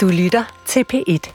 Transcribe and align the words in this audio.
Du 0.00 0.08
lytter 0.08 0.44
til 0.66 0.84
P1. 0.92 1.32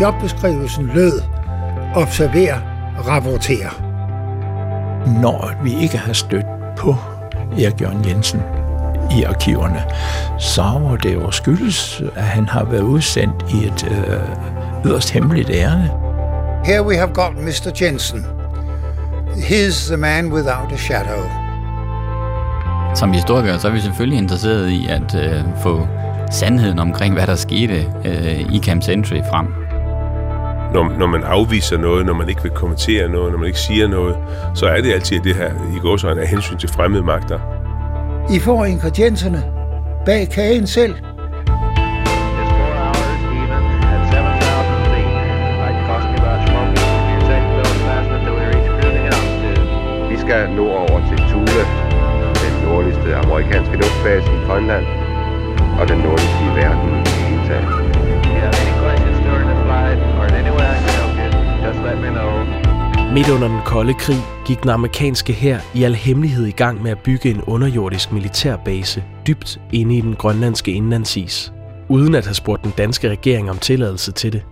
Jobbeskrivelsen 0.00 0.86
lød 0.86 1.22
Observer, 1.94 2.60
rapporter. 3.08 3.70
Når 5.20 5.62
vi 5.64 5.82
ikke 5.82 5.98
har 5.98 6.12
stødt 6.12 6.46
på 6.78 6.94
Erik 7.52 7.80
Jørgen 7.80 8.08
Jensen 8.08 8.40
i 9.18 9.22
arkiverne, 9.22 9.82
så 10.38 10.62
må 10.62 10.96
det 10.96 11.14
jo 11.14 11.30
skyldes, 11.30 12.02
at 12.16 12.24
han 12.24 12.48
har 12.48 12.64
været 12.64 12.82
udsendt 12.82 13.44
i 13.52 13.66
et 13.66 13.84
øh, 13.90 14.86
yderst 14.86 15.10
hemmeligt 15.10 15.50
ærende. 15.50 15.99
Here 16.64 16.82
we 16.82 16.96
have 16.96 17.12
got 17.14 17.32
Mr. 17.36 17.82
Jensen. 17.82 18.26
He's 19.36 19.88
the 19.88 19.96
man 19.96 20.32
without 20.32 20.72
a 20.72 20.76
shadow. 20.76 21.22
Som 22.94 23.12
historiker 23.12 23.58
så 23.58 23.68
er 23.68 23.72
vi 23.72 23.80
selvfølgelig 23.80 24.18
interesseret 24.18 24.68
i 24.68 24.88
at 24.88 25.14
øh, 25.14 25.44
få 25.62 25.88
sandheden 26.30 26.78
omkring, 26.78 27.14
hvad 27.14 27.26
der 27.26 27.34
skete 27.34 27.86
øh, 28.04 28.54
i 28.54 28.60
Camp 28.64 28.82
Century 28.82 29.20
frem. 29.30 29.46
Når, 30.74 30.98
når 30.98 31.06
man 31.06 31.22
afviser 31.22 31.78
noget, 31.78 32.06
når 32.06 32.14
man 32.14 32.28
ikke 32.28 32.42
vil 32.42 32.52
kommentere 32.52 33.08
noget, 33.08 33.32
når 33.32 33.38
man 33.38 33.46
ikke 33.46 33.58
siger 33.58 33.88
noget, 33.88 34.16
så 34.54 34.66
er 34.66 34.80
det 34.80 34.92
altid 34.92 35.20
det 35.20 35.36
her 35.36 35.50
i 35.76 35.78
gåsøjne 35.78 36.20
af 36.20 36.28
hensyn 36.28 36.58
til 36.58 36.68
fremmede 36.68 37.02
magter. 37.02 37.38
I 38.30 38.38
får 38.38 38.64
ingredienserne 38.64 39.44
bag 40.06 40.28
kagen 40.28 40.66
selv. 40.66 40.94
Vi 50.50 50.54
skal 50.54 50.64
nu 50.64 50.70
over 50.70 51.08
til 51.08 51.18
Thule, 51.18 51.62
den 52.44 52.68
nordligste 52.68 53.16
amerikanske 53.16 53.76
luftbase 53.76 54.26
i 54.26 54.46
Grønland, 54.46 54.86
og 55.80 55.88
den 55.88 55.98
nordligste 55.98 56.42
i 56.44 56.50
verden 56.60 56.90
i 56.90 57.02
det 57.04 57.08
hele 57.08 57.42
taget. 57.48 57.68
Midt 63.14 63.28
under 63.28 63.48
den 63.48 63.60
kolde 63.64 63.94
krig 63.94 64.16
gik 64.46 64.62
den 64.62 64.70
amerikanske 64.70 65.32
hær 65.32 65.58
i 65.74 65.84
al 65.84 65.94
hemmelighed 65.94 66.46
i 66.46 66.50
gang 66.50 66.82
med 66.82 66.90
at 66.90 66.98
bygge 66.98 67.30
en 67.30 67.42
underjordisk 67.42 68.12
militærbase 68.12 69.04
dybt 69.26 69.60
inde 69.72 69.96
i 69.96 70.00
den 70.00 70.14
grønlandske 70.14 70.72
indlandsis, 70.72 71.52
uden 71.88 72.14
at 72.14 72.26
have 72.26 72.34
spurgt 72.34 72.64
den 72.64 72.72
danske 72.78 73.08
regering 73.08 73.50
om 73.50 73.58
tilladelse 73.58 74.12
til 74.12 74.32
det. 74.32 74.42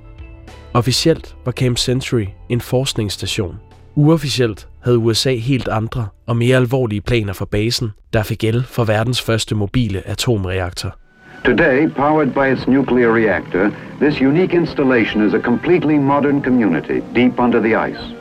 Officielt 0.74 1.36
var 1.44 1.52
Camp 1.52 1.78
Century 1.78 2.26
en 2.48 2.60
forskningsstation. 2.60 3.54
Uofficielt 3.98 4.68
havde 4.84 4.98
USA 4.98 5.34
helt 5.34 5.68
andre 5.68 6.06
og 6.26 6.36
mere 6.36 6.56
alvorlige 6.56 7.00
planer 7.00 7.32
for 7.32 7.44
basen, 7.44 7.90
der 8.12 8.22
fik 8.22 8.44
el 8.44 8.64
for 8.64 8.84
verdens 8.84 9.22
første 9.22 9.54
mobile 9.54 10.08
atomreaktor. 10.08 10.98
Today, 11.44 11.88
powered 11.88 12.30
by 12.30 12.56
its 12.56 12.68
nuclear 12.68 13.14
reactor, 13.14 13.70
this 14.00 14.20
unique 14.20 14.56
installation 14.60 15.26
is 15.28 15.34
a 15.34 15.38
completely 15.38 15.96
modern 15.96 16.44
community 16.44 17.00
deep 17.14 17.38
under 17.38 17.60
the 17.60 17.90
ice. 17.90 18.14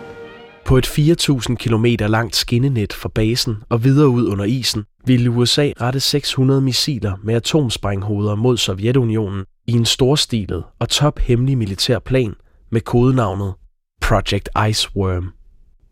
På 0.66 0.78
et 0.78 0.88
4.000 0.88 1.56
km 1.56 1.86
langt 2.00 2.36
skinnenet 2.36 2.94
fra 2.94 3.10
basen 3.16 3.56
og 3.70 3.84
videre 3.84 4.10
ud 4.10 4.28
under 4.28 4.46
isen, 4.46 4.84
ville 5.06 5.30
USA 5.30 5.72
rette 5.82 6.00
600 6.00 6.62
missiler 6.62 7.14
med 7.24 7.36
atomsprænghoveder 7.36 8.36
mod 8.36 8.58
Sovjetunionen 8.58 9.46
i 9.68 9.72
en 9.72 9.86
storstilet 9.86 10.64
og 10.80 10.90
tophemmelig 10.90 11.58
militær 11.58 12.00
plan 12.00 12.34
med 12.72 12.82
kodenavnet 12.82 13.54
Project 14.02 14.50
Iceworm. 14.70 15.37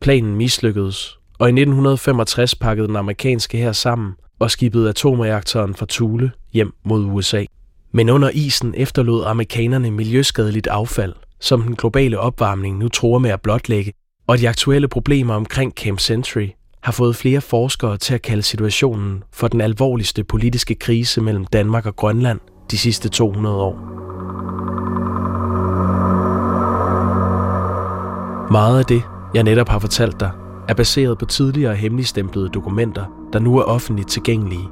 Planen 0.02 0.36
mislykkedes, 0.36 1.18
og 1.40 1.48
i 1.48 1.52
1965 1.52 2.56
pakkede 2.56 2.88
den 2.88 2.96
amerikanske 2.96 3.58
her 3.58 3.72
sammen 3.72 4.14
og 4.40 4.52
skibede 4.52 4.90
atomreaktoren 4.90 5.76
fra 5.76 5.86
Thule 5.90 6.32
hjem 6.54 6.74
mod 6.84 7.06
USA. 7.06 7.46
Men 7.92 8.10
under 8.10 8.30
isen 8.34 8.74
efterlod 8.78 9.24
amerikanerne 9.26 9.92
miljøskadeligt 9.92 10.68
affald, 10.68 11.14
som 11.40 11.62
den 11.62 11.76
globale 11.76 12.20
opvarmning 12.20 12.78
nu 12.78 12.90
tror 12.90 13.20
med 13.20 13.30
at 13.30 13.42
blotlægge, 13.42 13.94
og 14.28 14.38
de 14.40 14.50
aktuelle 14.50 14.88
problemer 14.88 15.34
omkring 15.34 15.74
Camp 15.74 16.00
Century 16.00 16.48
har 16.84 16.92
fået 16.92 17.16
flere 17.16 17.42
forskere 17.42 17.98
til 17.98 18.14
at 18.14 18.22
kalde 18.22 18.44
situationen 18.44 19.24
for 19.34 19.48
den 19.48 19.62
alvorligste 19.62 20.24
politiske 20.24 20.76
krise 20.76 21.22
mellem 21.22 21.46
Danmark 21.46 21.86
og 21.86 21.96
Grønland 21.96 22.40
de 22.72 22.78
sidste 22.78 23.10
200 23.10 23.56
år. 23.56 23.96
Meget 28.52 28.80
af 28.80 28.86
det, 28.86 29.02
jeg 29.36 29.44
netop 29.44 29.70
har 29.70 29.80
fortalt 29.80 30.20
dig, 30.20 30.32
er 30.70 30.74
baseret 30.74 31.18
på 31.18 31.26
tidligere 31.26 31.76
hemmeligstemplede 31.76 32.50
dokumenter, 32.50 33.06
der 33.34 33.40
nu 33.40 33.58
er 33.58 33.64
offentligt 33.64 34.10
tilgængelige. 34.10 34.70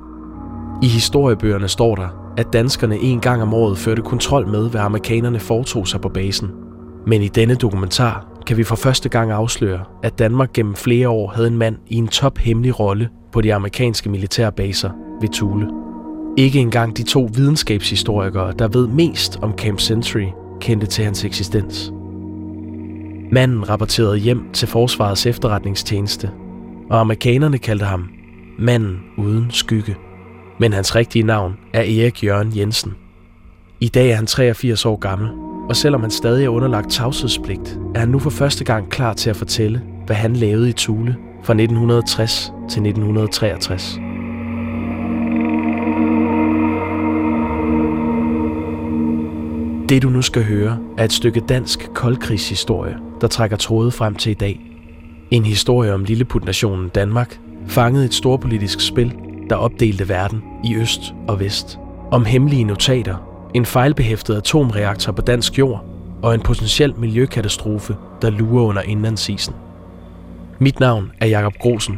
I 0.81 0.87
historiebøgerne 0.87 1.67
står 1.67 1.95
der, 1.95 2.33
at 2.37 2.53
danskerne 2.53 2.97
en 2.97 3.19
gang 3.19 3.41
om 3.41 3.53
året 3.53 3.77
førte 3.77 4.01
kontrol 4.01 4.47
med, 4.47 4.69
hvad 4.69 4.81
amerikanerne 4.81 5.39
foretog 5.39 5.87
sig 5.87 6.01
på 6.01 6.09
basen. 6.09 6.51
Men 7.07 7.21
i 7.21 7.27
denne 7.27 7.55
dokumentar 7.55 8.25
kan 8.47 8.57
vi 8.57 8.63
for 8.63 8.75
første 8.75 9.09
gang 9.09 9.31
afsløre, 9.31 9.79
at 10.03 10.19
Danmark 10.19 10.53
gennem 10.53 10.75
flere 10.75 11.09
år 11.09 11.31
havde 11.31 11.47
en 11.47 11.57
mand 11.57 11.75
i 11.87 11.95
en 11.95 12.07
tophemmelig 12.07 12.79
rolle 12.79 13.09
på 13.31 13.41
de 13.41 13.53
amerikanske 13.53 14.09
militærbaser 14.09 14.89
ved 15.21 15.29
Thule. 15.29 15.67
Ikke 16.37 16.59
engang 16.59 16.97
de 16.97 17.03
to 17.03 17.29
videnskabshistorikere, 17.33 18.53
der 18.59 18.67
ved 18.67 18.87
mest 18.87 19.39
om 19.41 19.53
Camp 19.57 19.79
Century, 19.79 20.27
kendte 20.61 20.87
til 20.87 21.03
hans 21.03 21.25
eksistens. 21.25 21.93
Manden 23.33 23.69
rapporterede 23.69 24.17
hjem 24.17 24.51
til 24.53 24.67
Forsvarets 24.67 25.25
efterretningstjeneste, 25.25 26.31
og 26.89 26.99
amerikanerne 26.99 27.57
kaldte 27.57 27.85
ham 27.85 28.09
manden 28.59 28.99
uden 29.17 29.51
skygge. 29.51 29.95
Men 30.59 30.73
hans 30.73 30.95
rigtige 30.95 31.23
navn 31.23 31.57
er 31.73 31.81
Erik 31.81 32.23
Jørgen 32.23 32.57
Jensen. 32.57 32.95
I 33.79 33.87
dag 33.87 34.09
er 34.09 34.15
han 34.15 34.25
83 34.25 34.85
år 34.85 34.95
gammel, 34.95 35.29
og 35.69 35.75
selvom 35.75 36.01
han 36.01 36.11
stadig 36.11 36.45
er 36.45 36.49
underlagt 36.49 36.91
tavshedspligt, 36.91 37.79
er 37.95 37.99
han 37.99 38.09
nu 38.09 38.19
for 38.19 38.29
første 38.29 38.63
gang 38.63 38.89
klar 38.89 39.13
til 39.13 39.29
at 39.29 39.35
fortælle, 39.35 39.81
hvad 40.05 40.15
han 40.15 40.35
lavede 40.35 40.69
i 40.69 40.73
Tule 40.73 41.15
fra 41.43 41.53
1960 41.53 42.53
til 42.69 42.81
1963. 42.81 43.99
Det 49.93 50.01
du 50.01 50.09
nu 50.09 50.21
skal 50.21 50.43
høre 50.43 50.77
er 50.97 51.03
et 51.03 51.13
stykke 51.13 51.39
dansk 51.39 51.89
koldkrigshistorie, 51.93 52.97
der 53.21 53.27
trækker 53.27 53.57
tråde 53.57 53.91
frem 53.91 54.15
til 54.15 54.29
i 54.29 54.33
dag. 54.33 54.61
En 55.31 55.45
historie 55.45 55.93
om 55.93 56.03
lilleputnationen 56.03 56.89
Danmark 56.89 57.39
fanget 57.67 58.05
et 58.05 58.13
storpolitisk 58.13 58.81
spil, 58.81 59.13
der 59.49 59.55
opdelte 59.55 60.09
verden 60.09 60.41
i 60.63 60.75
øst 60.75 61.13
og 61.27 61.39
vest. 61.39 61.79
Om 62.11 62.25
hemmelige 62.25 62.63
notater, 62.63 63.15
en 63.53 63.65
fejlbehæftet 63.65 64.35
atomreaktor 64.35 65.11
på 65.11 65.21
dansk 65.21 65.59
jord 65.59 65.85
og 66.21 66.33
en 66.33 66.41
potentiel 66.41 66.93
miljøkatastrofe, 66.99 67.95
der 68.21 68.29
lurer 68.29 68.63
under 68.63 68.81
indlandsisen. 68.81 69.53
Mit 70.59 70.79
navn 70.79 71.11
er 71.19 71.27
Jakob 71.27 71.53
Grosen, 71.59 71.97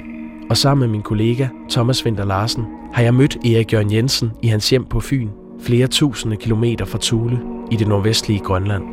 og 0.50 0.58
sammen 0.58 0.80
med 0.80 0.92
min 0.92 1.02
kollega 1.02 1.48
Thomas 1.70 2.06
Winter 2.06 2.26
Larsen 2.26 2.64
har 2.94 3.04
jeg 3.04 3.14
mødt 3.14 3.36
Erik 3.46 3.74
Jørgen 3.74 3.94
Jensen 3.94 4.32
i 4.42 4.48
hans 4.48 4.70
hjem 4.70 4.86
på 4.86 5.00
Fyn, 5.00 5.30
flere 5.62 5.88
tusinde 5.88 6.36
kilometer 6.36 6.86
fra 6.86 7.00
Thule 7.02 7.55
i 7.72 7.76
det 7.76 7.88
nordvestlige 7.88 8.40
Grønland. 8.40 8.84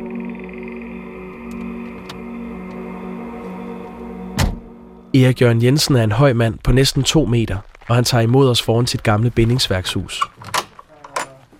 Erik 5.15 5.41
Jørgen 5.41 5.63
Jensen 5.63 5.95
er 5.95 6.03
en 6.03 6.11
høj 6.11 6.33
mand 6.33 6.57
på 6.63 6.71
næsten 6.71 7.03
2 7.03 7.25
meter, 7.25 7.57
og 7.87 7.95
han 7.95 8.03
tager 8.03 8.21
imod 8.21 8.49
os 8.49 8.61
foran 8.61 8.87
sit 8.87 9.03
gamle 9.03 9.29
bindingsværkshus. 9.29 10.21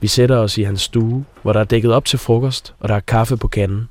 Vi 0.01 0.07
sætter 0.07 0.37
os 0.37 0.57
i 0.57 0.63
hans 0.63 0.81
stue, 0.81 1.25
hvor 1.41 1.53
der 1.53 1.59
er 1.59 1.63
dækket 1.63 1.93
op 1.93 2.05
til 2.05 2.19
frokost, 2.19 2.73
og 2.79 2.89
der 2.89 2.95
er 2.95 2.99
kaffe 2.99 3.37
på 3.37 3.47
kanden. 3.47 3.89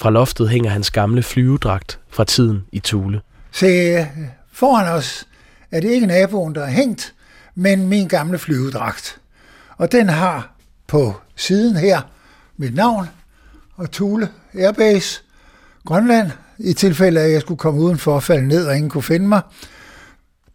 Fra 0.00 0.10
loftet 0.10 0.48
hænger 0.48 0.70
hans 0.70 0.90
gamle 0.90 1.22
flyvedragt 1.22 1.98
fra 2.10 2.24
tiden 2.24 2.64
i 2.72 2.78
Tule. 2.78 3.20
Se, 3.52 4.06
foran 4.52 4.92
os 4.92 5.26
er 5.70 5.80
det 5.80 5.90
ikke 5.90 6.06
naboen, 6.06 6.54
der 6.54 6.62
er 6.62 6.70
hængt, 6.70 7.14
men 7.54 7.88
min 7.88 8.08
gamle 8.08 8.38
flyvedragt. 8.38 9.20
Og 9.76 9.92
den 9.92 10.08
har 10.08 10.50
på 10.86 11.14
siden 11.36 11.76
her 11.76 12.00
mit 12.56 12.74
navn 12.74 13.06
og 13.76 13.90
Thule 13.90 14.28
Airbase, 14.54 15.22
Grønland, 15.86 16.30
i 16.58 16.72
tilfælde 16.72 17.20
af, 17.20 17.24
at 17.24 17.32
jeg 17.32 17.40
skulle 17.40 17.58
komme 17.58 17.80
udenfor 17.80 18.14
og 18.14 18.22
falde 18.22 18.48
ned, 18.48 18.66
og 18.66 18.76
ingen 18.76 18.90
kunne 18.90 19.02
finde 19.02 19.28
mig. 19.28 19.42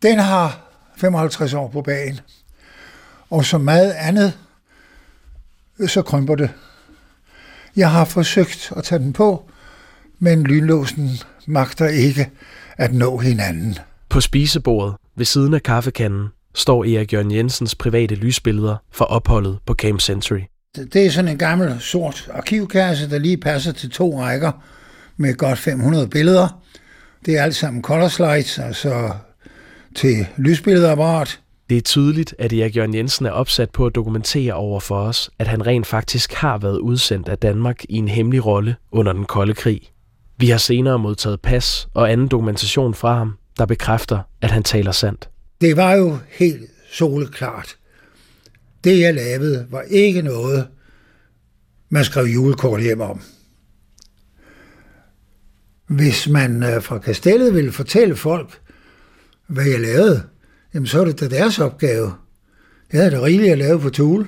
Den 0.01 0.19
har 0.19 0.59
55 0.97 1.53
år 1.53 1.67
på 1.67 1.81
bagen. 1.81 2.19
Og 3.29 3.45
som 3.45 3.61
meget 3.61 3.91
andet, 3.91 4.33
så 5.87 6.01
krymper 6.01 6.35
det. 6.35 6.49
Jeg 7.75 7.91
har 7.91 8.05
forsøgt 8.05 8.73
at 8.75 8.83
tage 8.83 8.99
den 8.99 9.13
på, 9.13 9.49
men 10.19 10.43
lynlåsen 10.43 11.09
magter 11.47 11.87
ikke 11.87 12.29
at 12.77 12.93
nå 12.93 13.17
hinanden. 13.17 13.77
På 14.09 14.21
spisebordet 14.21 14.95
ved 15.15 15.25
siden 15.25 15.53
af 15.53 15.63
kaffekanden 15.63 16.27
står 16.55 16.85
Erik 16.85 17.13
Jørgen 17.13 17.31
Jensens 17.31 17.75
private 17.75 18.15
lysbilleder 18.15 18.77
for 18.91 19.05
opholdet 19.05 19.59
på 19.65 19.73
Camp 19.73 20.01
Century. 20.01 20.41
Det 20.75 21.05
er 21.05 21.09
sådan 21.09 21.31
en 21.31 21.37
gammel 21.37 21.79
sort 21.79 22.29
arkivkasse, 22.33 23.09
der 23.09 23.17
lige 23.17 23.37
passer 23.37 23.71
til 23.71 23.89
to 23.89 24.21
rækker 24.21 24.51
med 25.17 25.33
godt 25.37 25.59
500 25.59 26.07
billeder. 26.07 26.61
Det 27.25 27.37
er 27.37 27.43
alt 27.43 27.55
sammen 27.55 27.83
color 27.83 28.07
slides, 28.07 28.59
altså 28.59 29.11
til 29.95 30.27
lysbilledapparat. 30.37 31.39
Det 31.69 31.77
er 31.77 31.81
tydeligt, 31.81 32.35
at 32.39 32.53
Erik 32.53 32.77
Jørgen 32.77 32.93
Jensen 32.93 33.25
er 33.25 33.31
opsat 33.31 33.69
på 33.69 33.85
at 33.85 33.95
dokumentere 33.95 34.53
over 34.53 34.79
for 34.79 34.99
os, 34.99 35.29
at 35.39 35.47
han 35.47 35.67
rent 35.67 35.87
faktisk 35.87 36.33
har 36.33 36.57
været 36.57 36.79
udsendt 36.79 37.29
af 37.29 37.37
Danmark 37.37 37.83
i 37.89 37.95
en 37.95 38.07
hemmelig 38.07 38.45
rolle 38.45 38.75
under 38.91 39.13
den 39.13 39.25
kolde 39.25 39.53
krig. 39.53 39.81
Vi 40.37 40.49
har 40.49 40.57
senere 40.57 40.99
modtaget 40.99 41.41
pas 41.41 41.87
og 41.93 42.11
anden 42.11 42.27
dokumentation 42.27 42.93
fra 42.93 43.17
ham, 43.17 43.37
der 43.57 43.65
bekræfter, 43.65 44.19
at 44.41 44.51
han 44.51 44.63
taler 44.63 44.91
sandt. 44.91 45.29
Det 45.61 45.77
var 45.77 45.93
jo 45.93 46.17
helt 46.29 46.61
soleklart. 46.91 47.78
Det, 48.83 48.99
jeg 48.99 49.13
lavede, 49.13 49.67
var 49.69 49.81
ikke 49.81 50.21
noget, 50.21 50.67
man 51.89 52.03
skrev 52.03 52.25
julekort 52.25 52.81
hjem 52.81 53.01
om. 53.01 53.21
Hvis 55.87 56.29
man 56.29 56.63
øh, 56.63 56.83
fra 56.83 56.97
kastellet 56.97 57.55
ville 57.55 57.71
fortælle 57.71 58.15
folk, 58.15 58.61
hvad 59.47 59.65
jeg 59.65 59.79
lavede, 59.79 60.23
jamen 60.73 60.87
så 60.87 61.01
er 61.01 61.05
det 61.05 61.19
da 61.19 61.27
deres 61.27 61.59
opgave. 61.59 62.13
Jeg 62.93 63.01
havde 63.01 63.11
det 63.11 63.21
rigeligt 63.21 63.51
at 63.51 63.57
lave 63.57 63.79
på 63.79 63.89
Tule. 63.89 64.27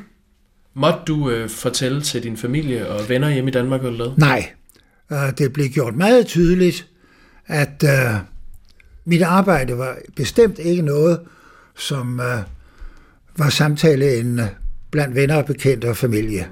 Måtte 0.74 1.00
du 1.07 1.30
øh, 1.30 1.50
fortælle 1.50 2.01
til 2.01 2.24
din 2.24 2.38
familie 2.38 2.89
og 2.89 3.09
venner 3.09 3.30
hjemme 3.30 3.50
i 3.50 3.53
Danmark, 3.53 3.81
hvad? 3.81 4.18
Nej, 4.18 4.50
øh, 5.12 5.38
det 5.38 5.53
blev 5.53 5.69
gjort 5.69 5.95
meget 5.95 6.25
tydeligt, 6.25 6.88
at 7.48 7.83
øh, 7.83 8.19
mit 9.06 9.21
arbejde 9.21 9.77
var 9.77 9.98
bestemt 10.15 10.59
ikke 10.59 10.81
noget, 10.81 11.19
som 11.77 12.19
øh, 12.19 12.38
var 13.38 13.50
samtaleemne 13.50 14.50
blandt 14.92 15.16
venner 15.16 15.36
og 15.36 15.45
bekendte 15.45 15.89
og 15.89 15.98
familie. 15.98 16.48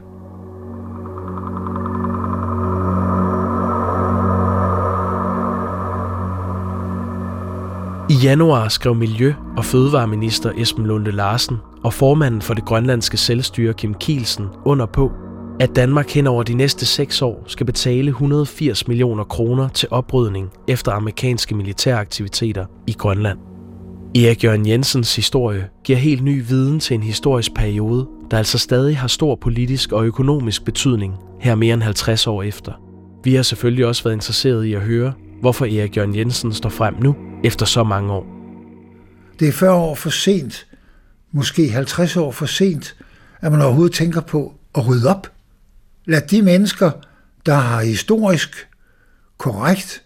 I 8.10 8.14
januar 8.14 8.68
skrev 8.68 8.96
Miljø- 8.96 9.34
og 9.58 9.66
Fødevareminister 9.66 10.52
Esben 10.58 10.86
Lunde 10.86 11.12
Larsen 11.12 11.58
og 11.84 11.94
formanden 11.94 12.42
for 12.42 12.54
det 12.54 12.66
grønlandske 12.66 13.18
selvstyre 13.18 13.74
Kim 13.74 13.94
Kielsen 13.94 14.46
under 14.66 14.86
på, 14.86 15.12
at 15.60 15.76
Danmark 15.76 16.10
hen 16.10 16.28
over 16.28 16.44
de 16.44 16.54
næste 16.54 16.86
seks 16.86 17.22
år 17.22 17.44
skal 17.48 17.66
betale 17.66 18.10
180 18.10 18.88
millioner 18.88 19.24
kroner 19.24 19.70
til 19.70 19.88
oprydning 19.92 20.50
efter 20.68 20.92
amerikanske 20.92 21.56
militæraktiviteter 21.56 22.66
i 22.88 22.96
Grønland. 22.98 23.49
Erik 24.16 24.44
Jørgen 24.44 24.68
Jensens 24.68 25.16
historie 25.16 25.70
giver 25.84 26.00
helt 26.00 26.24
ny 26.24 26.44
viden 26.48 26.80
til 26.80 26.94
en 26.94 27.04
historisk 27.04 27.54
periode, 27.54 28.08
der 28.32 28.38
altså 28.38 28.58
stadig 28.58 28.98
har 28.98 29.08
stor 29.08 29.36
politisk 29.36 29.92
og 29.92 30.06
økonomisk 30.06 30.66
betydning 30.66 31.14
her 31.40 31.56
mere 31.56 31.74
end 31.74 31.84
50 31.84 32.28
år 32.28 32.44
efter. 32.44 32.74
Vi 33.24 33.36
har 33.36 33.44
selvfølgelig 33.44 33.86
også 33.86 34.04
været 34.04 34.16
interesseret 34.16 34.66
i 34.66 34.74
at 34.74 34.82
høre, 34.82 35.14
hvorfor 35.42 35.66
Erik 35.66 35.98
Jørgen 35.98 36.16
Jensen 36.16 36.54
står 36.54 36.70
frem 36.70 36.96
nu 37.02 37.16
efter 37.44 37.66
så 37.66 37.84
mange 37.84 38.14
år. 38.14 38.26
Det 39.40 39.48
er 39.48 39.52
40 39.52 39.74
år 39.74 39.96
for 39.96 40.10
sent, 40.10 40.68
måske 41.32 41.70
50 41.70 42.18
år 42.18 42.32
for 42.32 42.46
sent, 42.46 42.96
at 43.42 43.52
man 43.52 43.62
overhovedet 43.62 43.96
tænker 43.96 44.22
på 44.22 44.54
at 44.76 44.88
rydde 44.88 45.10
op. 45.10 45.28
Lad 46.06 46.22
de 46.22 46.42
mennesker, 46.42 46.92
der 47.46 47.56
har 47.56 47.82
historisk 47.82 48.68
korrekt 49.38 50.04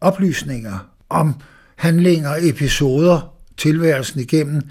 oplysninger 0.00 0.88
om 1.08 1.34
handlinger 1.76 2.30
og 2.30 2.48
episoder 2.48 3.37
tilværelsen 3.58 4.20
igennem, 4.20 4.62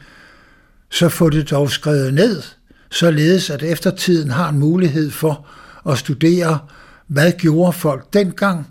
så 0.91 1.09
få 1.09 1.29
det 1.29 1.49
dog 1.51 1.71
skrevet 1.71 2.13
ned, 2.13 2.43
således 2.91 3.49
at 3.49 3.63
eftertiden 3.63 4.31
har 4.31 4.49
en 4.49 4.59
mulighed 4.59 5.11
for 5.11 5.47
at 5.89 5.97
studere, 5.97 6.59
hvad 7.07 7.31
gjorde 7.31 7.73
folk 7.73 8.13
dengang, 8.13 8.67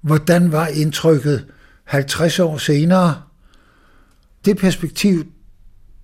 hvordan 0.00 0.52
var 0.52 0.66
indtrykket 0.66 1.46
50 1.84 2.38
år 2.38 2.56
senere. 2.56 3.22
Det 4.44 4.56
perspektiv, 4.56 5.26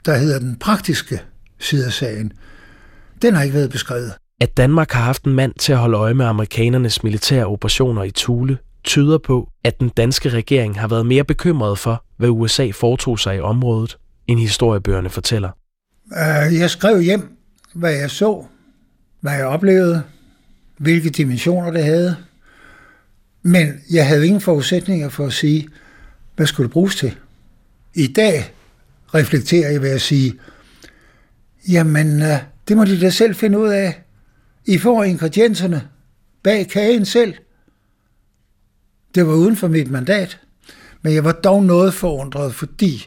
der 0.04 0.16
hedder 0.16 0.38
den 0.38 0.56
praktiske 0.56 1.22
side 1.58 1.86
af 1.86 1.92
sagen, 1.92 2.32
den 3.22 3.34
har 3.34 3.42
ikke 3.42 3.54
været 3.54 3.70
beskrevet. 3.70 4.12
At 4.40 4.56
Danmark 4.56 4.92
har 4.92 5.02
haft 5.02 5.24
en 5.24 5.34
mand 5.34 5.52
til 5.58 5.72
at 5.72 5.78
holde 5.78 5.96
øje 5.96 6.14
med 6.14 6.26
amerikanernes 6.26 7.02
militære 7.02 7.46
operationer 7.46 8.02
i 8.02 8.10
Thule, 8.10 8.58
tyder 8.86 9.18
på, 9.18 9.48
at 9.64 9.80
den 9.80 9.88
danske 9.88 10.28
regering 10.28 10.80
har 10.80 10.88
været 10.88 11.06
mere 11.06 11.24
bekymret 11.24 11.78
for, 11.78 12.04
hvad 12.16 12.28
USA 12.28 12.70
foretog 12.70 13.18
sig 13.18 13.36
i 13.36 13.40
området, 13.40 13.98
end 14.26 14.40
historiebøgerne 14.40 15.10
fortæller. 15.10 15.50
Øh, 16.12 16.58
jeg 16.58 16.70
skrev 16.70 17.00
hjem, 17.00 17.36
hvad 17.74 17.92
jeg 17.92 18.10
så, 18.10 18.44
hvad 19.20 19.32
jeg 19.32 19.46
oplevede, 19.46 20.02
hvilke 20.78 21.10
dimensioner 21.10 21.70
det 21.70 21.84
havde. 21.84 22.16
Men 23.42 23.80
jeg 23.90 24.06
havde 24.06 24.26
ingen 24.26 24.40
forudsætninger 24.40 25.08
for 25.08 25.26
at 25.26 25.32
sige, 25.32 25.68
hvad 26.36 26.46
skulle 26.46 26.64
det 26.64 26.72
bruges 26.72 26.96
til? 26.96 27.16
I 27.94 28.06
dag 28.06 28.52
reflekterer 29.14 29.70
jeg 29.70 29.82
ved 29.82 29.90
at 29.90 30.00
sige, 30.00 30.34
jamen, 31.68 32.22
øh, 32.22 32.38
det 32.68 32.76
må 32.76 32.84
de 32.84 33.00
da 33.00 33.10
selv 33.10 33.34
finde 33.34 33.58
ud 33.58 33.68
af. 33.68 34.02
I 34.66 34.78
får 34.78 35.04
ingredienserne 35.04 35.88
bag 36.42 36.68
kagen 36.68 37.04
selv. 37.04 37.34
Det 39.16 39.26
var 39.26 39.32
uden 39.32 39.56
for 39.56 39.68
mit 39.68 39.90
mandat, 39.90 40.40
men 41.02 41.14
jeg 41.14 41.24
var 41.24 41.32
dog 41.32 41.64
noget 41.64 41.94
forundret, 41.94 42.54
fordi 42.54 43.06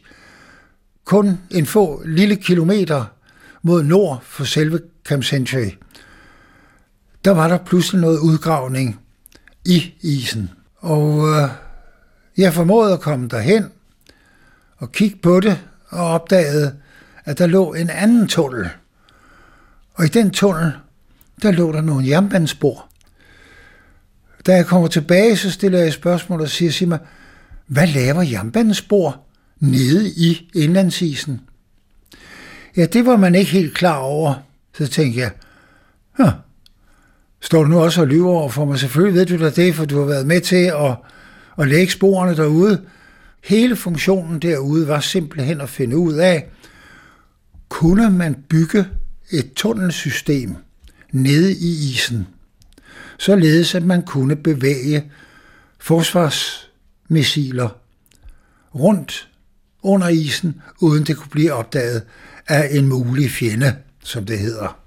kun 1.06 1.40
en 1.52 1.66
få 1.66 2.04
lille 2.06 2.36
kilometer 2.36 3.06
mod 3.62 3.84
nord 3.84 4.22
for 4.24 4.44
selve 4.44 4.80
Camp 5.06 5.24
Century, 5.24 5.70
der 7.26 7.32
var 7.32 7.48
der 7.48 7.58
pludselig 7.58 8.02
noget 8.02 8.20
udgravning 8.20 9.00
i 9.66 9.94
isen. 10.02 10.50
Og 10.78 11.30
øh, 11.30 11.50
jeg 12.38 12.54
formåede 12.54 12.94
at 12.94 13.02
komme 13.02 13.28
derhen 13.28 13.66
og 14.78 14.92
kigge 14.92 15.18
på 15.18 15.40
det 15.40 15.60
og 15.90 16.08
opdagede, 16.08 16.76
at 17.26 17.38
der 17.38 17.48
lå 17.48 17.74
en 17.74 17.90
anden 17.90 18.28
tunnel. 18.28 18.70
Og 19.94 20.06
i 20.06 20.08
den 20.08 20.32
tunnel, 20.32 20.72
der 21.42 21.52
lå 21.52 21.72
der 21.72 21.82
nogle 21.82 22.08
jernbanespor. 22.08 22.89
Da 24.46 24.56
jeg 24.56 24.66
kommer 24.66 24.88
tilbage, 24.88 25.38
så 25.38 25.52
stiller 25.52 25.80
jeg 25.80 25.94
spørgsmål 25.94 26.42
og 26.42 26.50
siger, 26.50 26.72
sig 26.72 26.88
mig, 26.88 27.00
hvad 27.68 27.88
laver 27.88 28.22
jernbanespor 28.22 29.22
nede 29.60 30.10
i 30.10 30.50
indlandsisen? 30.56 31.42
Ja, 32.78 32.86
det 32.86 33.06
var 33.06 33.18
man 33.18 33.36
ikke 33.36 33.52
helt 33.52 33.74
klar 33.74 33.98
over. 33.98 34.34
Så 34.78 34.88
tænkte 34.88 35.20
jeg, 35.20 35.32
Hå, 36.18 36.30
står 37.42 37.64
du 37.64 37.70
nu 37.70 37.80
også 37.80 38.02
og 38.02 38.08
lyver 38.08 38.30
over 38.32 38.50
for 38.50 38.66
mig? 38.66 38.80
Selvfølgelig 38.80 39.20
ved 39.20 39.26
du 39.26 39.44
da 39.46 39.50
det, 39.50 39.76
for 39.76 39.86
du 39.86 40.00
har 40.00 40.06
været 40.06 40.28
med 40.28 40.42
til 40.42 40.66
at, 40.66 40.96
at 41.58 41.68
lægge 41.68 41.92
sporene 41.92 42.36
derude. 42.36 42.82
Hele 43.44 43.76
funktionen 43.76 44.40
derude 44.40 44.88
var 44.88 45.00
simpelthen 45.00 45.62
at 45.62 45.70
finde 45.70 45.98
ud 45.98 46.14
af, 46.14 46.50
kunne 47.70 48.10
man 48.10 48.36
bygge 48.50 48.86
et 49.32 49.54
tunnelsystem 49.54 50.56
nede 51.12 51.52
i 51.54 51.92
isen, 51.92 52.28
således 53.20 53.76
at 53.76 53.84
man 53.84 54.02
kunne 54.06 54.36
bevæge 54.36 55.12
forsvarsmissiler 55.80 57.70
rundt 58.76 59.30
under 59.84 60.08
isen, 60.08 60.62
uden 60.82 61.04
det 61.04 61.18
kunne 61.18 61.30
blive 61.30 61.54
opdaget 61.54 62.04
af 62.48 62.68
en 62.72 62.88
mulig 62.88 63.32
fjende, 63.32 63.76
som 64.04 64.26
det 64.26 64.40
hedder. 64.40 64.80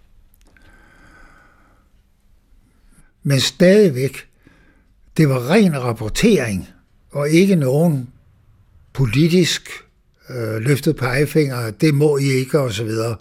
Men 3.22 3.40
stadigvæk, 3.40 4.28
det 5.16 5.28
var 5.28 5.50
ren 5.50 5.82
rapportering, 5.82 6.68
og 7.10 7.30
ikke 7.30 7.56
nogen 7.56 8.08
politisk 8.92 9.70
øh, 10.30 10.54
løftet 10.54 10.96
pegefinger, 10.96 11.70
det 11.70 11.94
må 11.94 12.16
I 12.16 12.24
ikke, 12.24 12.60
og 12.60 12.72
så 12.72 12.84
videre. 12.84 13.16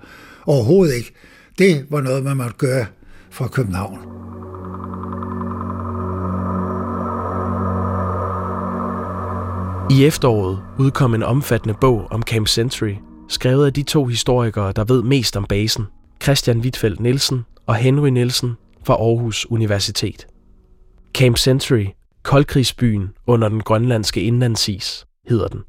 Overhovedet 0.46 0.96
ikke. 0.96 1.14
Det 1.58 1.86
var 1.90 2.02
noget, 2.02 2.24
man 2.24 2.38
måtte 2.38 2.58
gøre 2.58 2.86
fra 3.30 3.48
København. 3.48 4.00
I 9.92 10.06
efteråret 10.06 10.60
udkom 10.80 11.14
en 11.14 11.24
omfattende 11.24 11.76
bog 11.82 12.08
om 12.12 12.24
Camp 12.24 12.48
Century, 12.48 12.94
skrevet 13.30 13.66
af 13.66 13.74
de 13.74 13.84
to 13.84 14.06
historikere, 14.06 14.72
der 14.72 14.84
ved 14.84 15.04
mest 15.04 15.38
om 15.38 15.46
basen, 15.46 15.86
Christian 16.24 16.60
Wittfeldt 16.60 17.00
Nielsen 17.00 17.46
og 17.68 17.76
Henry 17.76 18.10
Nielsen 18.10 18.58
fra 18.84 18.94
Aarhus 18.94 19.46
Universitet. 19.50 20.28
Camp 21.14 21.38
Century, 21.38 21.86
koldkrigsbyen 22.24 23.10
under 23.28 23.50
den 23.50 23.62
grønlandske 23.62 24.22
indlandsis, 24.22 25.06
hedder 25.28 25.48
den. 25.48 25.62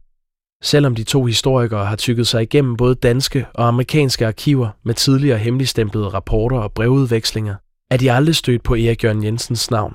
Selvom 0.62 0.94
de 0.94 1.04
to 1.04 1.24
historikere 1.24 1.86
har 1.86 1.96
tykket 1.96 2.26
sig 2.26 2.42
igennem 2.42 2.76
både 2.76 2.94
danske 2.94 3.46
og 3.54 3.68
amerikanske 3.68 4.26
arkiver 4.26 4.68
med 4.84 4.94
tidligere 4.94 5.38
hemmeligstemplede 5.38 6.08
rapporter 6.08 6.58
og 6.58 6.72
brevudvekslinger, 6.72 7.54
er 7.90 7.96
de 7.96 8.12
aldrig 8.12 8.36
stødt 8.36 8.62
på 8.62 8.74
Erik 8.74 9.04
Jørgen 9.04 9.24
Jensens 9.24 9.70
navn. 9.70 9.94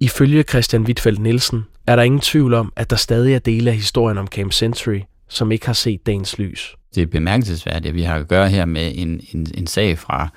Ifølge 0.00 0.42
Christian 0.42 0.82
Wittfeldt 0.82 1.20
Nielsen 1.20 1.64
er 1.86 1.96
der 1.96 2.02
ingen 2.02 2.20
tvivl 2.20 2.54
om, 2.54 2.72
at 2.76 2.90
der 2.90 2.96
stadig 2.96 3.34
er 3.34 3.38
dele 3.38 3.70
af 3.70 3.76
historien 3.76 4.18
om 4.18 4.26
Camp 4.26 4.52
Century, 4.52 5.00
som 5.28 5.52
ikke 5.52 5.66
har 5.66 5.72
set 5.72 6.06
dagens 6.06 6.38
lys. 6.38 6.76
Det 6.94 7.02
er 7.02 7.06
bemærkelsesværdigt, 7.06 7.86
at 7.86 7.94
vi 7.94 8.02
har 8.02 8.14
at 8.14 8.28
gøre 8.28 8.48
her 8.48 8.64
med 8.64 8.92
en, 8.94 9.20
en, 9.32 9.46
en 9.54 9.66
sag 9.66 9.98
fra 9.98 10.28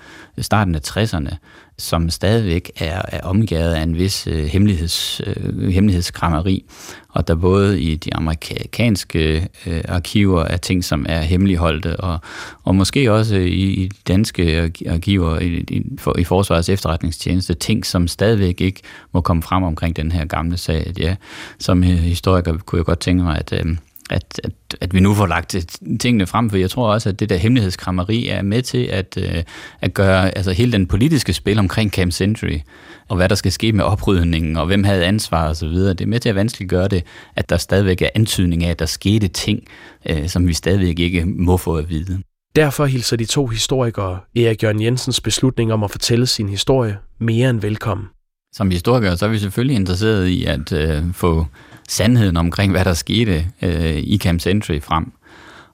starten 0.41 0.75
af 0.75 0.79
60'erne, 0.87 1.35
som 1.77 2.09
stadigvæk 2.09 2.71
er, 2.77 3.01
er 3.07 3.21
omgivet 3.21 3.73
af 3.73 3.81
en 3.81 3.97
vis 3.97 4.27
øh, 4.27 4.45
hemmeligheds, 4.45 5.21
øh, 5.27 5.69
hemmelighedskrammeri. 5.69 6.65
Og 7.09 7.27
der 7.27 7.35
både 7.35 7.81
i 7.81 7.95
de 7.95 8.15
amerikanske 8.15 9.47
øh, 9.65 9.81
arkiver 9.87 10.43
er 10.43 10.57
ting, 10.57 10.83
som 10.83 11.05
er 11.09 11.21
hemmeligholdte, 11.21 11.99
og, 11.99 12.19
og 12.63 12.75
måske 12.75 13.11
også 13.11 13.35
i, 13.35 13.63
i 13.63 13.91
danske 14.07 14.71
arkiver 14.89 15.39
i, 15.39 15.45
i, 15.47 15.83
for, 15.97 16.17
i 16.19 16.23
Forsvarets 16.23 16.69
efterretningstjeneste, 16.69 17.53
ting, 17.53 17.85
som 17.85 18.07
stadigvæk 18.07 18.61
ikke 18.61 18.81
må 19.13 19.21
komme 19.21 19.43
frem 19.43 19.63
omkring 19.63 19.95
den 19.95 20.11
her 20.11 20.25
gamle 20.25 20.57
sag. 20.57 20.93
Ja, 20.99 21.15
som 21.59 21.83
øh, 21.83 21.89
historiker 21.89 22.57
kunne 22.57 22.77
jeg 22.79 22.85
godt 22.85 22.99
tænke 22.99 23.23
mig, 23.23 23.37
at... 23.37 23.53
Øh, 23.53 23.77
at, 24.09 24.41
at, 24.43 24.51
at 24.81 24.93
vi 24.93 24.99
nu 24.99 25.13
får 25.13 25.25
lagt 25.25 25.55
tingene 25.99 26.27
frem, 26.27 26.49
for 26.49 26.57
jeg 26.57 26.69
tror 26.69 26.93
også, 26.93 27.09
at 27.09 27.19
det 27.19 27.29
der 27.29 27.37
hemmelighedskrammeri 27.37 28.27
er 28.27 28.41
med 28.41 28.61
til 28.61 28.83
at, 28.83 29.17
øh, 29.21 29.43
at 29.81 29.93
gøre 29.93 30.37
altså 30.37 30.51
hele 30.51 30.71
den 30.71 30.87
politiske 30.87 31.33
spil 31.33 31.59
omkring 31.59 31.91
Camp 31.91 32.11
Century, 32.11 32.59
og 33.07 33.15
hvad 33.15 33.29
der 33.29 33.35
skal 33.35 33.51
ske 33.51 33.71
med 33.71 33.83
oprydningen, 33.83 34.57
og 34.57 34.65
hvem 34.65 34.83
havde 34.83 35.05
ansvar 35.05 35.49
osv., 35.49 35.67
det 35.67 36.01
er 36.01 36.05
med 36.05 36.19
til 36.19 36.29
at 36.29 36.35
vanskeliggøre 36.35 36.87
det, 36.87 37.03
at 37.35 37.49
der 37.49 37.57
stadigvæk 37.57 38.01
er 38.01 38.09
antydning 38.15 38.63
af, 38.63 38.69
at 38.69 38.79
der 38.79 38.85
skete 38.85 39.27
ting, 39.27 39.63
øh, 40.09 40.27
som 40.27 40.47
vi 40.47 40.53
stadigvæk 40.53 40.99
ikke 40.99 41.25
må 41.25 41.57
få 41.57 41.75
at 41.75 41.89
vide. 41.89 42.21
Derfor 42.55 42.85
hilser 42.85 43.17
de 43.17 43.25
to 43.25 43.47
historikere 43.47 44.19
Erik 44.35 44.63
Jørgen 44.63 44.81
Jensens 44.81 45.21
beslutning 45.21 45.73
om 45.73 45.83
at 45.83 45.91
fortælle 45.91 46.27
sin 46.27 46.49
historie 46.49 46.97
mere 47.19 47.49
end 47.49 47.61
velkommen. 47.61 48.07
Som 48.55 48.71
historikere 48.71 49.17
så 49.17 49.25
er 49.25 49.29
vi 49.29 49.39
selvfølgelig 49.39 49.75
interesseret 49.75 50.27
i 50.27 50.45
at 50.45 50.73
øh, 50.73 51.13
få 51.13 51.45
sandheden 51.87 52.37
omkring, 52.37 52.71
hvad 52.71 52.85
der 52.85 52.93
skete 52.93 53.45
øh, 53.61 53.97
i 53.97 54.17
Camp 54.17 54.41
Century 54.41 54.79
frem. 54.81 55.11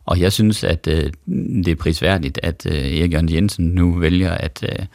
Og 0.05 0.20
jeg 0.20 0.32
synes, 0.32 0.63
at 0.63 0.88
øh, 0.88 1.12
det 1.65 1.67
er 1.67 1.75
prisværdigt, 1.75 2.39
at 2.43 2.65
øh, 2.65 2.74
Erik 2.75 3.13
Jørgen 3.13 3.34
Jensen 3.34 3.65
nu 3.65 3.91
vælger 3.91 4.32
at, 4.32 4.65
øh, 4.70 4.86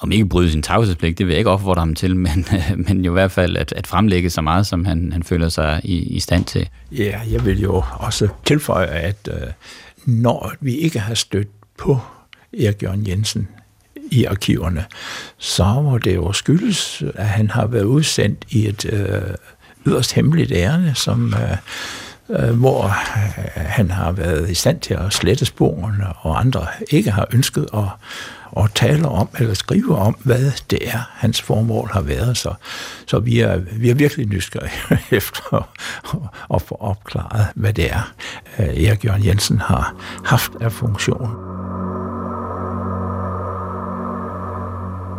om 0.00 0.12
ikke 0.12 0.26
bryde 0.26 0.50
sin 0.50 0.62
tavshedspligt, 0.62 1.18
det 1.18 1.26
vil 1.26 1.32
jeg 1.32 1.38
ikke 1.38 1.50
opfordre 1.50 1.80
ham 1.80 1.94
til, 1.94 2.16
men, 2.26 2.46
øh, 2.52 2.78
men 2.78 3.04
jo 3.04 3.12
i 3.12 3.18
hvert 3.18 3.32
fald 3.32 3.56
at, 3.56 3.72
at 3.72 3.86
fremlægge 3.86 4.30
så 4.30 4.40
meget, 4.40 4.66
som 4.66 4.84
han, 4.84 5.12
han 5.12 5.22
føler 5.22 5.48
sig 5.48 5.80
i, 5.84 5.98
i 5.98 6.20
stand 6.20 6.44
til. 6.44 6.68
Ja, 6.92 7.20
jeg 7.30 7.44
vil 7.44 7.60
jo 7.60 7.82
også 7.92 8.28
tilføje, 8.44 8.86
at 8.86 9.28
øh, 9.32 9.48
når 10.04 10.52
vi 10.60 10.74
ikke 10.74 10.98
har 10.98 11.14
stødt 11.14 11.48
på 11.78 12.00
Erik 12.60 12.82
Jørgen 12.82 13.08
Jensen 13.08 13.48
i 14.10 14.24
arkiverne, 14.24 14.84
så 15.38 15.80
må 15.82 15.98
det 15.98 16.14
jo 16.14 16.32
skyldes, 16.32 17.02
at 17.14 17.28
han 17.28 17.50
har 17.50 17.66
været 17.66 17.84
udsendt 17.84 18.44
i 18.50 18.66
et 18.68 18.92
øh, 18.92 19.34
yderst 19.86 20.12
hemmeligt 20.12 20.52
ærne, 20.52 20.94
som, 20.94 21.34
øh, 21.34 21.56
øh, 22.30 22.58
hvor 22.58 22.84
øh, 22.84 22.90
han 23.56 23.90
har 23.90 24.12
været 24.12 24.50
i 24.50 24.54
stand 24.54 24.80
til 24.80 24.94
at 24.94 25.12
slette 25.12 25.44
sporene, 25.44 26.06
og 26.20 26.40
andre 26.40 26.66
ikke 26.90 27.10
har 27.10 27.26
ønsket 27.32 27.66
at, 27.74 27.84
at 28.56 28.70
tale 28.74 29.08
om 29.08 29.28
eller 29.38 29.54
skrive 29.54 29.96
om, 29.96 30.16
hvad 30.22 30.52
det 30.70 30.78
er, 30.88 31.10
hans 31.12 31.42
formål 31.42 31.90
har 31.92 32.00
været. 32.00 32.36
Så, 32.36 32.54
så 33.06 33.18
vi, 33.18 33.40
er, 33.40 33.56
vi 33.56 33.90
er 33.90 33.94
virkelig 33.94 34.26
nysgerrige 34.26 34.98
efter 35.16 35.56
at, 35.56 36.18
at 36.54 36.62
få 36.62 36.76
opklaret, 36.80 37.46
hvad 37.54 37.72
det 37.72 37.92
er, 37.92 38.12
øh, 38.58 38.66
Erik 38.66 39.04
Jørgen 39.04 39.24
Jensen 39.24 39.58
har 39.58 39.94
haft 40.24 40.52
af 40.60 40.72
funktion. 40.72 41.56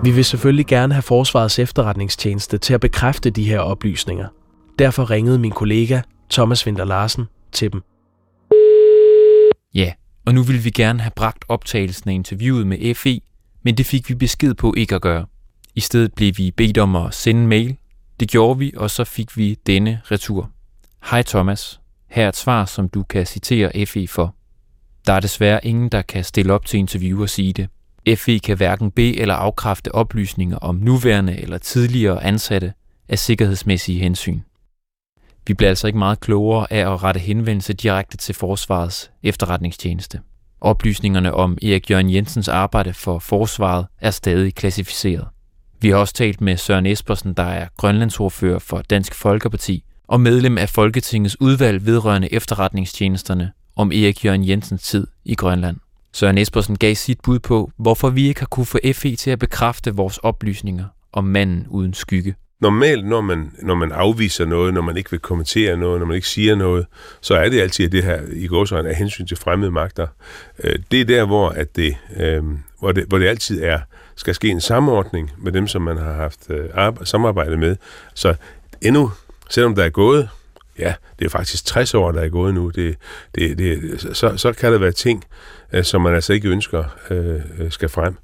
Vi 0.04 0.12
vil 0.12 0.26
selvfølgelig 0.26 0.66
gerne 0.66 0.94
have 0.94 1.02
Forsvarets 1.02 1.60
efterretningstjeneste 1.60 2.58
til 2.58 2.74
at 2.74 2.80
bekræfte 2.80 3.30
de 3.30 3.44
her 3.44 3.60
oplysninger. 3.60 4.28
Derfor 4.80 5.10
ringede 5.10 5.40
min 5.40 5.52
kollega 5.52 6.02
Thomas 6.30 6.66
Winter 6.66 6.86
Larsen 6.86 7.26
til 7.52 7.74
dem. 7.74 7.82
Ja, 9.74 9.94
og 10.26 10.34
nu 10.34 10.44
ville 10.44 10.62
vi 10.62 10.70
gerne 10.70 11.02
have 11.02 11.12
bragt 11.16 11.46
optagelsen 11.48 12.10
af 12.10 12.14
interviewet 12.14 12.68
med 12.68 12.96
FE, 12.96 13.22
men 13.64 13.78
det 13.78 13.86
fik 13.86 14.10
vi 14.10 14.16
besked 14.16 14.54
på 14.54 14.74
ikke 14.78 14.96
at 14.96 15.02
gøre. 15.02 15.26
I 15.76 15.80
stedet 15.80 16.14
blev 16.14 16.34
vi 16.38 16.52
bedt 16.52 16.78
om 16.78 16.96
at 16.96 17.14
sende 17.14 17.42
en 17.42 17.48
mail. 17.48 17.78
Det 18.20 18.30
gjorde 18.30 18.60
vi, 18.60 18.74
og 18.78 18.92
så 18.92 19.04
fik 19.04 19.38
vi 19.38 19.58
denne 19.68 20.02
retur. 20.12 20.52
Hej 21.10 21.24
Thomas. 21.24 21.80
Her 22.10 22.24
er 22.24 22.30
et 22.30 22.36
svar, 22.36 22.66
som 22.66 22.90
du 22.90 23.04
kan 23.04 23.26
citere 23.26 23.86
FE 23.86 24.08
for. 24.08 24.36
Der 25.08 25.14
er 25.14 25.20
desværre 25.20 25.66
ingen, 25.66 25.90
der 25.90 26.02
kan 26.02 26.24
stille 26.24 26.54
op 26.54 26.66
til 26.66 26.80
interview 26.80 27.22
og 27.22 27.30
sige 27.30 27.54
det. 27.54 27.70
FE 28.20 28.40
kan 28.40 28.58
hverken 28.58 28.92
bede 28.92 29.20
eller 29.20 29.36
afkræfte 29.36 29.96
oplysninger 29.96 30.58
om 30.58 30.76
nuværende 30.76 31.38
eller 31.38 31.58
tidligere 31.58 32.24
ansatte 32.24 32.74
af 33.10 33.20
sikkerhedsmæssige 33.20 34.00
hensyn. 34.00 34.40
Vi 35.48 35.54
bliver 35.54 35.70
altså 35.70 35.88
ikke 35.88 36.00
meget 36.00 36.20
klogere 36.20 36.74
af 36.74 36.94
at 36.94 37.04
rette 37.04 37.20
henvendelse 37.20 37.74
direkte 37.74 38.18
til 38.18 38.36
Forsvarets 38.36 39.12
efterretningstjeneste. 39.24 40.20
Oplysningerne 40.62 41.34
om 41.34 41.58
Erik 41.62 41.92
Jørgen 41.92 42.14
Jensens 42.14 42.48
arbejde 42.48 42.94
for 42.94 43.20
Forsvaret 43.20 43.86
er 44.02 44.12
stadig 44.12 44.56
klassificeret. 44.56 45.28
Vi 45.82 45.90
har 45.90 45.98
også 45.98 46.14
talt 46.14 46.42
med 46.42 46.58
Søren 46.58 46.86
Espersen, 46.86 47.34
der 47.34 47.44
er 47.44 47.68
grønlandsordfører 47.78 48.60
for 48.60 48.82
Dansk 48.82 49.16
Folkeparti 49.16 49.84
og 50.08 50.22
medlem 50.22 50.58
af 50.58 50.70
Folketingets 50.70 51.42
udvalg 51.42 51.86
vedrørende 51.86 52.34
efterretningstjenesterne 52.34 53.52
om 53.76 53.92
Erik 53.92 54.26
Jørgen 54.26 54.48
Jensens 54.48 54.84
tid 54.84 55.08
i 55.26 55.36
Grønland. 55.36 55.78
Søren 56.14 56.38
Espersen 56.38 56.78
gav 56.78 56.96
sit 56.96 57.22
bud 57.24 57.40
på, 57.40 57.72
hvorfor 57.78 58.10
vi 58.10 58.28
ikke 58.28 58.40
har 58.40 58.48
kunne 58.48 58.66
få 58.66 58.80
FE 58.94 59.16
til 59.16 59.32
at 59.32 59.40
bekræfte 59.40 59.96
vores 59.96 60.18
oplysninger 60.18 60.86
om 61.14 61.24
manden 61.24 61.68
uden 61.70 61.94
skygge. 61.94 62.36
Normalt, 62.60 63.06
når 63.06 63.22
man, 63.22 63.52
når 63.62 63.76
man 63.76 63.92
afviser 63.92 64.46
noget, 64.46 64.74
når 64.74 64.82
man 64.82 64.98
ikke 64.98 65.12
vil 65.12 65.20
kommentere 65.20 65.78
noget, 65.78 66.00
når 66.00 66.06
man 66.08 66.16
ikke 66.16 66.28
siger 66.28 66.56
noget, 66.56 66.86
så 67.22 67.36
er 67.36 67.50
det 67.50 67.62
altid 67.62 67.90
det 67.90 68.04
her 68.04 68.22
i 68.34 68.48
gåsøjne 68.48 68.90
af 68.90 68.96
hensyn 68.96 69.28
til 69.28 69.38
fremmede 69.38 69.72
magter. 69.72 70.08
Øh, 70.64 70.80
det 70.92 71.02
er 71.02 71.06
der, 71.06 71.26
hvor, 71.26 71.50
at 71.50 71.76
det, 71.76 71.98
øh, 72.18 72.44
hvor, 72.80 72.92
det, 72.92 73.06
hvor 73.08 73.18
det 73.18 73.28
altid 73.28 73.64
er, 73.64 73.80
skal 74.16 74.36
ske 74.36 74.48
en 74.48 74.62
samordning 74.62 75.32
med 75.38 75.52
dem, 75.52 75.68
som 75.68 75.82
man 75.82 75.98
har 75.98 76.14
haft 76.14 76.50
øh, 76.50 76.70
samarbejde 77.04 77.58
med. 77.58 77.76
Så 78.14 78.36
endnu, 78.82 79.12
selvom 79.50 79.76
der 79.76 79.84
er 79.84 79.90
gået, 79.90 80.30
ja, 80.80 80.94
det 81.20 81.26
er 81.26 81.30
faktisk 81.30 81.66
60 81.66 81.94
år, 81.94 82.12
der 82.12 82.22
er 82.22 82.30
gået 82.30 82.54
nu, 82.54 82.70
det, 82.70 82.96
det, 83.36 83.58
det, 83.58 84.00
så, 84.14 84.38
så 84.38 84.54
kan 84.54 84.72
der 84.72 84.78
være 84.80 84.92
ting, 84.92 85.24
øh, 85.74 85.84
som 85.84 86.02
man 86.02 86.16
altså 86.16 86.34
ikke 86.34 86.50
ønsker 86.50 86.84
øh, 87.10 87.42
øh, 87.60 87.72
skal 87.72 87.90
frem. 87.90 88.16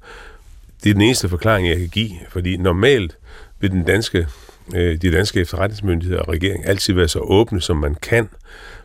Det 0.84 0.90
er 0.90 0.94
den 0.94 1.02
eneste 1.02 1.28
forklaring, 1.28 1.68
jeg 1.68 1.76
kan 1.76 1.88
give, 1.88 2.10
fordi 2.28 2.56
normalt 2.56 3.16
vil 3.64 3.70
den 3.70 3.84
danske, 3.84 4.26
øh, 4.74 4.96
de 5.02 5.12
danske 5.12 5.40
efterretningsmyndigheder 5.40 6.22
og 6.22 6.28
regering 6.28 6.66
altid 6.66 6.94
være 6.94 7.08
så 7.08 7.18
åbne, 7.18 7.60
som 7.60 7.76
man 7.76 7.94
kan. 7.94 8.28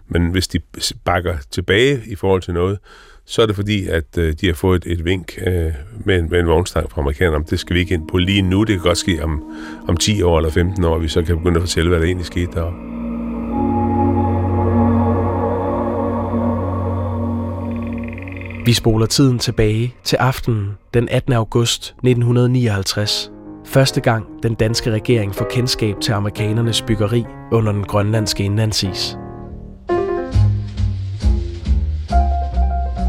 Men 0.08 0.32
hvis 0.32 0.48
de 0.48 0.60
bakker 1.06 1.38
tilbage 1.52 2.02
i 2.06 2.16
forhold 2.16 2.42
til 2.42 2.54
noget, 2.54 2.80
så 3.26 3.42
er 3.42 3.46
det 3.46 3.56
fordi, 3.56 3.88
at 3.88 4.18
øh, 4.18 4.34
de 4.42 4.48
har 4.48 4.54
fået 4.54 4.86
et, 4.86 4.92
et 4.92 5.06
vink 5.06 5.40
øh, 5.48 5.72
med, 6.06 6.20
en, 6.20 6.30
med 6.30 6.40
en 6.40 6.48
vognstang 6.48 6.92
fra 6.92 7.02
amerikanerne 7.02 7.36
om, 7.36 7.44
det 7.44 7.60
skal 7.60 7.74
vi 7.74 7.80
ikke 7.80 7.94
ind 7.94 8.08
på 8.08 8.18
lige 8.18 8.42
nu. 8.42 8.64
Det 8.64 8.76
kan 8.76 8.84
godt 8.84 8.98
ske 8.98 9.24
om, 9.24 9.44
om 9.88 9.98
10 9.98 10.22
år 10.22 10.38
eller 10.38 10.52
15 10.52 10.84
år, 10.84 10.98
vi 10.98 11.08
så 11.08 11.24
kan 11.24 11.38
begynde 11.38 11.56
at 11.56 11.62
fortælle, 11.62 11.90
hvad 11.90 12.00
der 12.00 12.06
egentlig 12.06 12.26
skete 12.26 12.52
der. 12.52 12.72
Vi 18.66 18.74
spoler 18.74 19.06
tiden 19.06 19.40
tilbage 19.40 19.96
til 20.04 20.16
aftenen 20.16 20.78
den 20.94 21.10
18. 21.10 21.34
august 21.34 21.84
1959, 21.84 23.32
Første 23.70 24.02
gang 24.02 24.26
den 24.44 24.54
danske 24.54 24.92
regering 24.92 25.36
får 25.36 25.48
kendskab 25.52 25.96
til 26.02 26.12
amerikanernes 26.12 26.82
byggeri 26.82 27.26
under 27.52 27.72
den 27.72 27.84
grønlandske 27.84 28.44
indlandsis. 28.44 29.18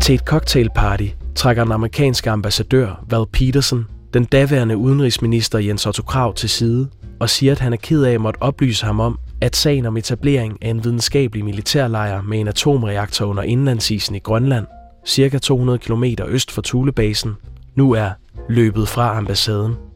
Til 0.02 0.14
et 0.14 0.20
cocktailparty 0.20 1.06
trækker 1.34 1.64
den 1.64 1.72
amerikanske 1.72 2.30
ambassadør 2.30 3.04
Val 3.10 3.24
Peterson 3.32 3.86
den 4.14 4.24
daværende 4.24 4.76
udenrigsminister 4.76 5.58
Jens 5.58 5.86
Otto 5.86 6.02
Krav 6.02 6.34
til 6.34 6.48
side 6.48 6.88
og 7.20 7.30
siger, 7.30 7.52
at 7.52 7.58
han 7.58 7.72
er 7.72 7.76
ked 7.76 8.02
af 8.02 8.12
at 8.12 8.20
måtte 8.20 8.42
oplyse 8.42 8.86
ham 8.86 9.00
om, 9.00 9.18
at 9.40 9.56
sagen 9.56 9.86
om 9.86 9.96
etablering 9.96 10.58
af 10.62 10.70
en 10.70 10.84
videnskabelig 10.84 11.44
militærlejr 11.44 12.22
med 12.22 12.40
en 12.40 12.48
atomreaktor 12.48 13.26
under 13.26 13.42
indlandsisen 13.42 14.14
i 14.14 14.18
Grønland, 14.18 14.66
cirka 15.06 15.38
200 15.38 15.78
km 15.78 16.04
øst 16.26 16.50
for 16.50 16.62
Thulebasen, 16.62 17.36
nu 17.74 17.92
er 17.92 18.10
løbet 18.48 18.88
fra 18.88 19.16
ambassaden. 19.16 19.89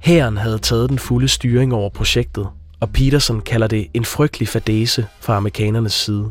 Hæren 0.00 0.36
havde 0.36 0.58
taget 0.58 0.90
den 0.90 0.98
fulde 0.98 1.28
styring 1.28 1.74
over 1.74 1.90
projektet, 1.90 2.46
og 2.80 2.90
Peterson 2.90 3.40
kalder 3.40 3.66
det 3.66 3.86
en 3.94 4.04
frygtelig 4.04 4.48
fadese 4.48 5.06
fra 5.20 5.36
amerikanernes 5.36 5.92
side. 5.92 6.30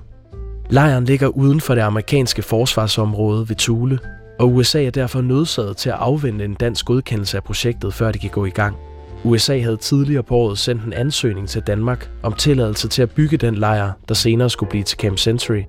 Lejren 0.70 1.06
ligger 1.06 1.28
uden 1.28 1.62
for 1.62 1.76
det 1.76 1.82
amerikanske 1.82 2.42
forsvarsområde 2.42 3.50
ved 3.50 3.56
Thule, 3.56 4.00
og 4.40 4.56
USA 4.56 4.86
er 4.86 4.90
derfor 4.92 5.22
nødsaget 5.22 5.78
til 5.78 5.90
at 5.90 5.96
afvente 6.00 6.46
en 6.46 6.54
dansk 6.54 6.86
godkendelse 6.86 7.38
af 7.38 7.44
projektet, 7.44 7.94
før 7.94 8.12
det 8.12 8.22
kan 8.22 8.30
gå 8.30 8.46
i 8.46 8.50
gang. 8.50 8.76
USA 9.24 9.60
havde 9.60 9.78
tidligere 9.78 10.24
på 10.24 10.36
året 10.36 10.58
sendt 10.58 10.84
en 10.84 10.94
ansøgning 10.94 11.50
til 11.50 11.62
Danmark 11.62 12.10
om 12.24 12.34
tilladelse 12.34 12.88
til 12.88 13.02
at 13.02 13.12
bygge 13.12 13.38
den 13.38 13.56
lejr, 13.56 13.92
der 14.08 14.14
senere 14.14 14.50
skulle 14.50 14.70
blive 14.70 14.84
til 14.84 14.98
Camp 14.98 15.18
Century. 15.18 15.62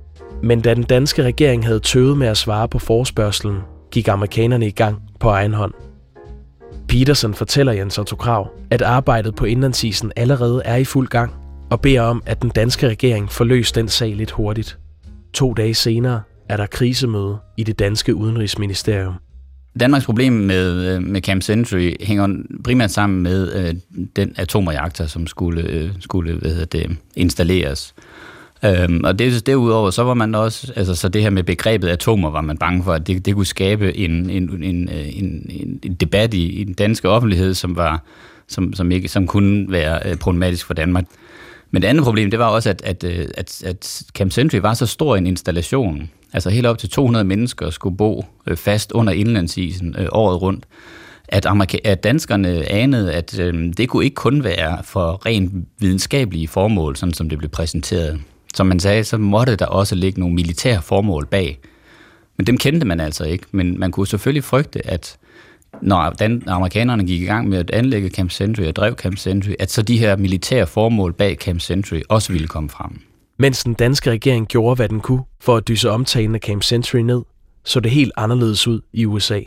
Men 0.42 0.61
da 0.61 0.75
den 0.75 0.83
danske 0.83 1.23
regering 1.23 1.66
havde 1.66 1.80
tøvet 1.80 2.16
med 2.16 2.26
at 2.26 2.37
svare 2.37 2.69
på 2.69 2.78
forspørgselen, 2.78 3.59
gik 3.90 4.09
amerikanerne 4.09 4.66
i 4.66 4.71
gang 4.71 5.02
på 5.21 5.28
egen 5.28 5.54
hånd. 5.54 5.89
Peterson 6.90 7.35
fortæller 7.35 7.73
Jens 7.73 7.99
Otto 7.99 8.16
Krav, 8.16 8.50
at 8.70 8.82
arbejdet 8.82 9.35
på 9.35 9.44
indlandsisen 9.44 10.12
allerede 10.16 10.62
er 10.64 10.76
i 10.76 10.85
fuld 10.85 11.09
gang, 11.09 11.32
og 11.70 11.80
beder 11.80 12.00
om, 12.00 12.23
at 12.26 12.42
den 12.42 12.50
danske 12.50 12.88
regering 12.88 13.30
får 13.32 13.44
løst 13.44 13.75
den 13.75 13.88
sag 13.88 14.16
lidt 14.16 14.30
hurtigt. 14.30 14.78
To 15.35 15.54
dage 15.54 15.75
senere 15.75 16.23
er 16.49 16.56
der 16.56 16.66
krisemøde 16.66 17.38
i 17.56 17.64
det 17.64 17.78
danske 17.78 18.14
udenrigsministerium. 18.14 19.14
Danmarks 19.80 20.04
problem 20.04 20.32
med, 20.32 20.94
øh, 20.94 21.02
med 21.02 21.20
Camp 21.20 21.42
Century 21.42 21.92
hænger 22.00 22.28
primært 22.64 22.90
sammen 22.90 23.23
med 23.23 23.52
øh, 23.54 23.75
den 24.16 24.35
atomreaktor, 24.37 25.06
som 25.06 25.26
skulle, 25.26 25.62
øh, 25.62 25.90
skulle 26.00 26.35
hvad 26.35 26.50
hedder 26.50 26.78
det, 26.78 26.97
installeres. 27.16 27.94
Øhm, 28.64 29.00
og 29.04 29.18
det, 29.18 29.46
derudover, 29.46 29.90
så 29.90 30.02
var 30.02 30.14
man 30.14 30.34
også, 30.34 30.72
altså 30.76 30.94
så 30.94 31.08
det 31.08 31.22
her 31.22 31.30
med 31.30 31.42
begrebet 31.42 31.88
atomer, 31.88 32.30
var 32.30 32.40
man 32.40 32.58
bange 32.58 32.84
for, 32.84 32.92
at 32.92 33.06
det, 33.06 33.26
det 33.26 33.34
kunne 33.34 33.46
skabe 33.46 33.96
en, 33.96 34.30
en, 34.30 34.62
en, 34.62 34.62
en, 34.62 34.88
en, 35.50 35.80
en 35.82 35.94
debat 35.94 36.34
i, 36.34 36.60
i 36.60 36.64
den 36.64 36.74
danske 36.74 37.08
offentlighed, 37.08 37.54
som, 37.54 37.76
var, 37.76 38.02
som, 38.48 38.72
som, 38.72 38.90
ikke, 38.90 39.08
som 39.08 39.26
kunne 39.26 39.72
være 39.72 40.00
øh, 40.10 40.16
problematisk 40.16 40.66
for 40.66 40.74
Danmark. 40.74 41.04
Men 41.70 41.82
det 41.82 41.88
andet 41.88 42.04
problem, 42.04 42.30
det 42.30 42.38
var 42.38 42.46
også, 42.46 42.70
at, 42.70 42.82
at, 42.84 43.04
øh, 43.04 43.28
at, 43.34 43.62
at 43.66 44.02
Camp 44.14 44.32
Century 44.32 44.60
var 44.60 44.74
så 44.74 44.86
stor 44.86 45.16
en 45.16 45.26
installation, 45.26 46.10
altså 46.32 46.50
helt 46.50 46.66
op 46.66 46.78
til 46.78 46.88
200 46.88 47.24
mennesker 47.24 47.70
skulle 47.70 47.96
bo 47.96 48.24
øh, 48.46 48.56
fast 48.56 48.92
under 48.92 49.12
indlandsisen 49.12 49.94
øh, 49.98 50.06
året 50.12 50.42
rundt, 50.42 50.64
at, 51.28 51.46
Amerika- 51.46 51.80
at 51.84 52.04
danskerne 52.04 52.72
anede, 52.72 53.12
at 53.12 53.38
øh, 53.38 53.72
det 53.76 53.88
kunne 53.88 54.04
ikke 54.04 54.14
kun 54.14 54.44
være 54.44 54.78
for 54.84 55.26
rent 55.26 55.52
videnskabelige 55.78 56.48
formål, 56.48 56.96
sådan 56.96 57.14
som 57.14 57.28
det 57.28 57.38
blev 57.38 57.50
præsenteret. 57.50 58.20
Som 58.54 58.66
man 58.66 58.80
sagde, 58.80 59.04
så 59.04 59.19
måtte 59.19 59.57
der 59.57 59.66
også 59.66 59.95
ligge 59.95 60.21
nogle 60.21 60.35
militære 60.35 60.83
formål 60.83 61.26
bag. 61.26 61.59
Men 62.37 62.47
dem 62.47 62.59
kendte 62.59 62.87
man 62.87 63.00
altså 63.00 63.25
ikke, 63.25 63.47
men 63.50 63.78
man 63.78 63.92
kunne 63.92 64.07
selvfølgelig 64.07 64.45
frygte, 64.45 64.87
at 64.87 65.19
når 65.83 66.11
den, 66.11 66.42
amerikanerne 66.47 67.07
gik 67.07 67.23
i 67.23 67.25
gang 67.25 67.49
med 67.49 67.59
at 67.59 67.71
anlægge 67.71 68.11
Camp 68.11 68.30
Century 68.30 68.66
og 68.66 68.76
drev 68.76 68.95
Camp 68.95 69.19
Century, 69.19 69.54
at 69.59 69.71
så 69.71 69.83
de 69.83 69.99
her 69.99 70.16
militære 70.16 70.66
formål 70.66 71.12
bag 71.12 71.37
Camp 71.37 71.61
Century 71.61 72.00
også 72.09 72.33
ville 72.33 72.49
komme 72.49 72.71
frem. 72.71 73.00
Mens 73.38 73.64
den 73.64 73.75
danske 73.75 74.11
regering 74.11 74.47
gjorde, 74.47 74.76
hvad 74.76 74.88
den 74.88 75.00
kunne 75.00 75.23
for 75.40 75.57
at 75.57 75.69
dyse 75.69 75.90
omtalen 75.90 76.35
af 76.35 76.40
Camp 76.40 76.62
Century 76.62 77.00
ned, 77.00 77.23
så 77.64 77.80
det 77.80 77.90
helt 77.90 78.12
anderledes 78.16 78.66
ud 78.66 78.80
i 78.92 79.07
USA. 79.07 79.40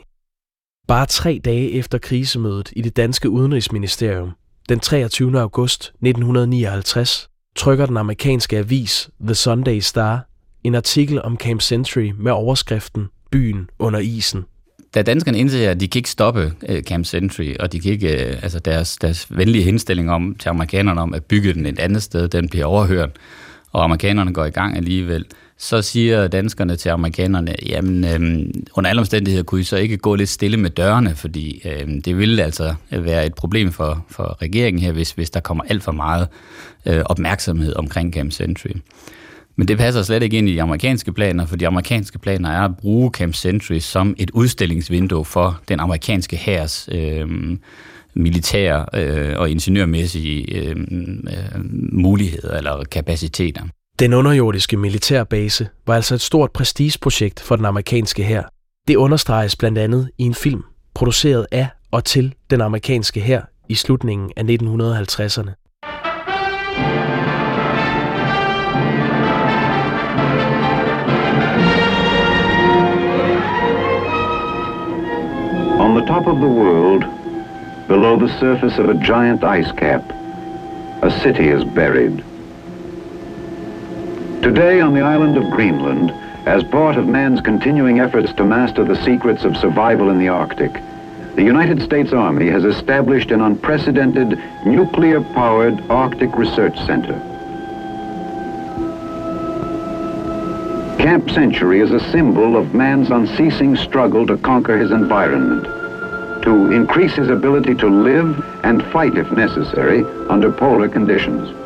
Bare 0.87 1.05
tre 1.05 1.41
dage 1.45 1.71
efter 1.71 1.97
krisemødet 1.97 2.69
i 2.75 2.81
det 2.81 2.97
danske 2.97 3.29
udenrigsministerium, 3.29 4.31
den 4.69 4.79
23. 4.79 5.41
august 5.41 5.83
1959, 5.83 7.29
trykker 7.55 7.85
den 7.85 7.97
amerikanske 7.97 8.57
avis 8.57 9.09
The 9.25 9.35
Sunday 9.35 9.79
Star 9.79 10.27
en 10.63 10.75
artikel 10.75 11.21
om 11.21 11.37
Camp 11.37 11.61
Century 11.61 12.11
med 12.19 12.31
overskriften 12.31 13.07
Byen 13.31 13.69
under 13.79 13.99
isen. 13.99 14.45
Da 14.93 15.01
danskerne 15.01 15.37
indser, 15.37 15.71
at 15.71 15.79
de 15.79 15.87
kan 15.87 15.99
ikke 15.99 16.09
stoppe 16.09 16.53
øh, 16.69 16.83
Camp 16.83 17.05
Century, 17.05 17.55
og 17.59 17.71
de 17.71 17.79
kan 17.79 17.91
ikke, 17.91 18.27
øh, 18.27 18.43
altså 18.43 18.59
deres, 18.59 18.97
deres 18.97 19.37
venlige 19.37 19.63
henstilling 19.63 20.11
om, 20.11 20.35
til 20.39 20.49
amerikanerne 20.49 21.01
om 21.01 21.13
at 21.13 21.23
bygge 21.23 21.53
den 21.53 21.65
et 21.65 21.79
andet 21.79 22.03
sted, 22.03 22.27
den 22.27 22.49
bliver 22.49 22.65
overhørt, 22.65 23.09
og 23.71 23.83
amerikanerne 23.83 24.33
går 24.33 24.45
i 24.45 24.49
gang 24.49 24.77
alligevel, 24.77 25.25
så 25.63 25.81
siger 25.81 26.27
danskerne 26.27 26.75
til 26.75 26.89
amerikanerne, 26.89 27.55
jamen 27.65 28.03
øhm, 28.05 28.63
under 28.73 28.89
alle 28.89 28.99
omstændigheder 28.99 29.43
kunne 29.43 29.61
I 29.61 29.63
så 29.63 29.77
ikke 29.77 29.97
gå 29.97 30.15
lidt 30.15 30.29
stille 30.29 30.57
med 30.57 30.69
dørene, 30.69 31.15
fordi 31.15 31.61
øhm, 31.65 32.01
det 32.01 32.17
ville 32.17 32.43
altså 32.43 32.75
være 32.91 33.25
et 33.25 33.35
problem 33.35 33.71
for, 33.71 34.05
for 34.09 34.41
regeringen 34.41 34.83
her, 34.83 34.91
hvis, 34.91 35.11
hvis 35.11 35.29
der 35.29 35.39
kommer 35.39 35.63
alt 35.69 35.83
for 35.83 35.91
meget 35.91 36.27
øh, 36.85 37.01
opmærksomhed 37.05 37.75
omkring 37.75 38.13
Camp 38.13 38.31
Century. 38.31 38.71
Men 39.55 39.67
det 39.67 39.77
passer 39.77 40.03
slet 40.03 40.23
ikke 40.23 40.37
ind 40.37 40.49
i 40.49 40.53
de 40.53 40.61
amerikanske 40.61 41.13
planer, 41.13 41.45
for 41.45 41.55
de 41.55 41.67
amerikanske 41.67 42.19
planer 42.19 42.49
er 42.49 42.61
at 42.61 42.77
bruge 42.77 43.11
Camp 43.11 43.35
Century 43.35 43.79
som 43.79 44.15
et 44.17 44.31
udstillingsvindue 44.31 45.25
for 45.25 45.61
den 45.67 45.79
amerikanske 45.79 46.35
hærs 46.35 46.89
øh, 46.91 47.27
militære 48.13 48.85
øh, 48.93 49.39
og 49.39 49.49
ingeniørmæssige 49.49 50.55
øh, 50.55 50.75
øh, 50.79 51.61
muligheder 51.91 52.57
eller 52.57 52.83
kapaciteter. 52.91 53.63
Den 53.99 54.13
underjordiske 54.13 54.77
militærbase 54.77 55.69
var 55.87 55.95
altså 55.95 56.15
et 56.15 56.21
stort 56.21 56.51
prestigeprojekt 56.51 57.39
for 57.39 57.55
den 57.55 57.65
amerikanske 57.65 58.23
hær. 58.23 58.43
Det 58.87 58.95
understreges 58.95 59.55
blandt 59.55 59.77
andet 59.77 60.09
i 60.17 60.23
en 60.23 60.33
film, 60.33 60.63
produceret 60.93 61.47
af 61.51 61.67
og 61.91 62.05
til 62.05 62.33
den 62.49 62.61
amerikanske 62.61 63.21
hær 63.21 63.41
i 63.69 63.75
slutningen 63.75 64.31
af 64.37 64.43
1950'erne. 64.43 65.51
On 75.83 75.95
the 75.97 76.07
top 76.07 76.27
of 76.27 76.35
the 76.35 76.53
world, 76.61 77.03
below 77.87 78.27
the 78.27 78.39
surface 78.39 78.81
of 78.81 78.89
a 78.89 79.05
giant 79.05 79.43
ice 79.59 79.73
cap, 79.77 80.01
a 81.01 81.09
city 81.09 81.41
is 81.57 81.63
buried. 81.75 82.32
Today 84.43 84.81
on 84.81 84.93
the 84.93 84.99
island 84.99 85.37
of 85.37 85.49
Greenland, 85.51 86.11
as 86.45 86.65
part 86.65 86.97
of 86.97 87.07
man's 87.07 87.39
continuing 87.39 88.01
efforts 88.01 88.33
to 88.33 88.43
master 88.43 88.83
the 88.83 89.01
secrets 89.05 89.45
of 89.45 89.55
survival 89.55 90.09
in 90.09 90.19
the 90.19 90.27
Arctic, 90.27 90.73
the 91.35 91.43
United 91.43 91.81
States 91.81 92.11
Army 92.11 92.49
has 92.49 92.65
established 92.65 93.31
an 93.31 93.39
unprecedented 93.39 94.37
nuclear-powered 94.65 95.79
Arctic 95.89 96.35
Research 96.35 96.75
Center. 96.85 97.13
Camp 100.99 101.29
Century 101.31 101.79
is 101.79 101.93
a 101.93 102.11
symbol 102.11 102.57
of 102.57 102.73
man's 102.73 103.11
unceasing 103.11 103.77
struggle 103.77 104.27
to 104.27 104.35
conquer 104.39 104.77
his 104.77 104.91
environment, 104.91 105.63
to 106.43 106.69
increase 106.73 107.13
his 107.13 107.29
ability 107.29 107.75
to 107.75 107.87
live 107.87 108.43
and 108.65 108.83
fight 108.91 109.17
if 109.17 109.31
necessary 109.31 110.03
under 110.29 110.51
polar 110.51 110.89
conditions. 110.89 111.62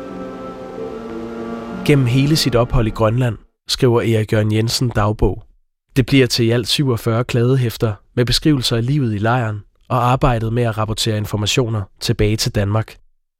Gennem 1.88 2.06
hele 2.06 2.36
sit 2.36 2.54
ophold 2.54 2.86
i 2.86 2.90
Grønland 2.90 3.38
skriver 3.68 4.00
Erik 4.00 4.32
Jørgen 4.32 4.52
Jensen 4.52 4.88
dagbog. 4.88 5.42
Det 5.96 6.06
bliver 6.06 6.26
til 6.26 6.46
i 6.46 6.50
alt 6.50 6.68
47 6.68 7.24
kladehæfter 7.24 7.94
med 8.14 8.24
beskrivelser 8.24 8.76
af 8.76 8.86
livet 8.86 9.14
i 9.14 9.18
lejren 9.18 9.60
og 9.88 10.10
arbejdet 10.10 10.52
med 10.52 10.62
at 10.62 10.78
rapportere 10.78 11.16
informationer 11.16 11.82
tilbage 12.00 12.36
til 12.36 12.54
Danmark. 12.54 12.96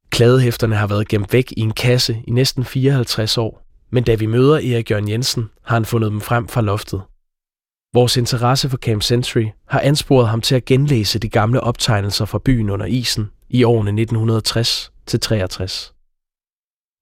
Kladehæfterne 0.09 0.75
har 0.75 0.87
været 0.87 1.07
gemt 1.07 1.33
væk 1.33 1.53
i 1.57 1.59
en 1.59 1.71
kasse 1.71 2.23
i 2.27 2.31
næsten 2.31 2.65
54 2.65 3.37
år, 3.37 3.65
men 3.91 4.03
da 4.03 4.15
vi 4.15 4.25
møder 4.25 4.55
Erik 4.55 4.91
Jørgen 4.91 5.09
Jensen, 5.09 5.49
har 5.63 5.75
han 5.75 5.85
fundet 5.85 6.11
dem 6.11 6.21
frem 6.21 6.47
fra 6.47 6.61
loftet. 6.61 7.01
Vores 7.93 8.17
interesse 8.17 8.69
for 8.69 8.77
Camp 8.77 9.03
Century 9.03 9.45
har 9.67 9.79
ansporet 9.79 10.27
ham 10.27 10.41
til 10.41 10.55
at 10.55 10.65
genlæse 10.65 11.19
de 11.19 11.29
gamle 11.29 11.61
optegnelser 11.61 12.25
fra 12.25 12.39
byen 12.45 12.69
under 12.69 12.85
isen 12.85 13.29
i 13.49 13.63
årene 13.63 14.01
1960 14.01 14.91
til 15.05 15.19
63. 15.19 15.93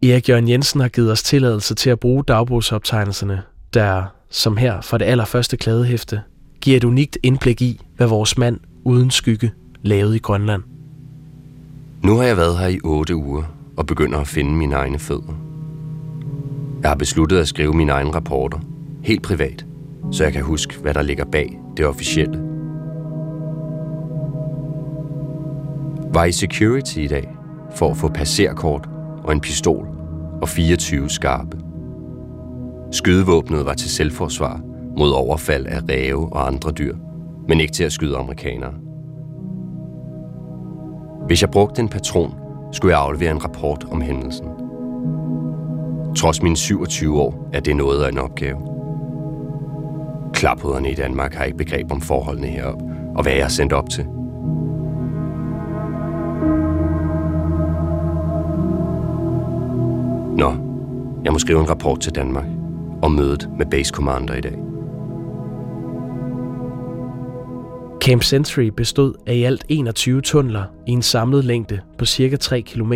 Erik 0.03 0.29
Jørgen 0.29 0.47
Jensen 0.47 0.81
har 0.81 0.87
givet 0.87 1.11
os 1.11 1.23
tilladelse 1.23 1.75
til 1.75 1.89
at 1.89 1.99
bruge 1.99 2.23
dagbogsoptegnelserne, 2.23 3.41
der, 3.73 4.03
som 4.29 4.57
her 4.57 4.81
fra 4.81 4.97
det 4.97 5.05
allerførste 5.05 5.57
kladehæfte, 5.57 6.21
giver 6.61 6.77
et 6.77 6.83
unikt 6.83 7.17
indblik 7.23 7.61
i, 7.61 7.81
hvad 7.95 8.07
vores 8.07 8.37
mand 8.37 8.59
uden 8.83 9.11
skygge 9.11 9.51
lavede 9.81 10.15
i 10.15 10.19
Grønland. 10.19 10.63
Nu 12.03 12.15
har 12.15 12.23
jeg 12.23 12.37
været 12.37 12.57
her 12.57 12.67
i 12.67 12.79
8 12.83 13.15
uger 13.15 13.43
og 13.77 13.85
begynder 13.85 14.19
at 14.19 14.27
finde 14.27 14.51
mine 14.51 14.75
egne 14.75 14.99
fødder. 14.99 15.39
Jeg 16.81 16.89
har 16.89 16.95
besluttet 16.95 17.37
at 17.37 17.47
skrive 17.47 17.73
mine 17.73 17.91
egne 17.91 18.13
rapporter, 18.13 18.59
helt 19.03 19.23
privat, 19.23 19.65
så 20.11 20.23
jeg 20.23 20.33
kan 20.33 20.43
huske, 20.43 20.77
hvad 20.81 20.93
der 20.93 21.01
ligger 21.01 21.25
bag 21.25 21.59
det 21.77 21.85
officielle. 21.85 22.39
Var 26.13 26.25
i 26.25 26.31
security 26.31 26.97
i 26.97 27.07
dag 27.07 27.29
for 27.75 27.91
at 27.91 27.97
få 27.97 28.09
passerkort 28.09 28.89
og 29.27 29.33
en 29.33 29.39
pistol 29.39 29.87
og 30.41 30.49
24 30.49 31.09
skarpe. 31.09 31.57
Skydevåbnet 32.91 33.65
var 33.65 33.73
til 33.73 33.89
selvforsvar 33.89 34.61
mod 34.97 35.11
overfald 35.11 35.65
af 35.65 35.79
ræve 35.89 36.33
og 36.33 36.47
andre 36.47 36.71
dyr, 36.71 36.95
men 37.47 37.59
ikke 37.59 37.73
til 37.73 37.83
at 37.83 37.91
skyde 37.91 38.17
amerikanere. 38.17 38.73
Hvis 41.27 41.41
jeg 41.41 41.51
brugte 41.51 41.81
en 41.81 41.89
patron, 41.89 42.33
skulle 42.71 42.95
jeg 42.95 43.01
aflevere 43.01 43.31
en 43.31 43.43
rapport 43.43 43.85
om 43.91 44.01
hændelsen. 44.01 44.47
Trods 46.15 46.41
mine 46.41 46.57
27 46.57 47.21
år 47.21 47.49
er 47.53 47.59
det 47.59 47.75
noget 47.75 48.03
af 48.03 48.09
en 48.09 48.17
opgave. 48.17 48.57
Klaphoderne 50.33 50.91
i 50.91 50.95
Danmark 50.95 51.33
har 51.33 51.43
ikke 51.43 51.57
begreb 51.57 51.91
om 51.91 52.01
forholdene 52.01 52.47
herop, 52.47 52.81
og 53.15 53.23
hvad 53.23 53.33
jeg 53.33 53.41
er 53.41 53.47
sendt 53.47 53.73
op 53.73 53.89
til. 53.89 54.05
Nå, 60.37 60.51
jeg 61.23 61.33
må 61.33 61.39
skrive 61.39 61.59
en 61.59 61.69
rapport 61.69 61.99
til 62.01 62.15
Danmark 62.15 62.45
om 63.01 63.11
mødet 63.11 63.49
med 63.57 63.65
Base 63.65 63.93
Commander 63.93 64.33
i 64.33 64.41
dag. 64.41 64.57
Camp 68.01 68.23
Century 68.23 68.63
bestod 68.77 69.13
af 69.27 69.33
i 69.33 69.43
alt 69.43 69.65
21 69.69 70.21
tunneler 70.21 70.63
i 70.87 70.91
en 70.91 71.01
samlet 71.01 71.45
længde 71.45 71.81
på 71.97 72.05
cirka 72.05 72.35
3 72.35 72.61
km. 72.61 72.93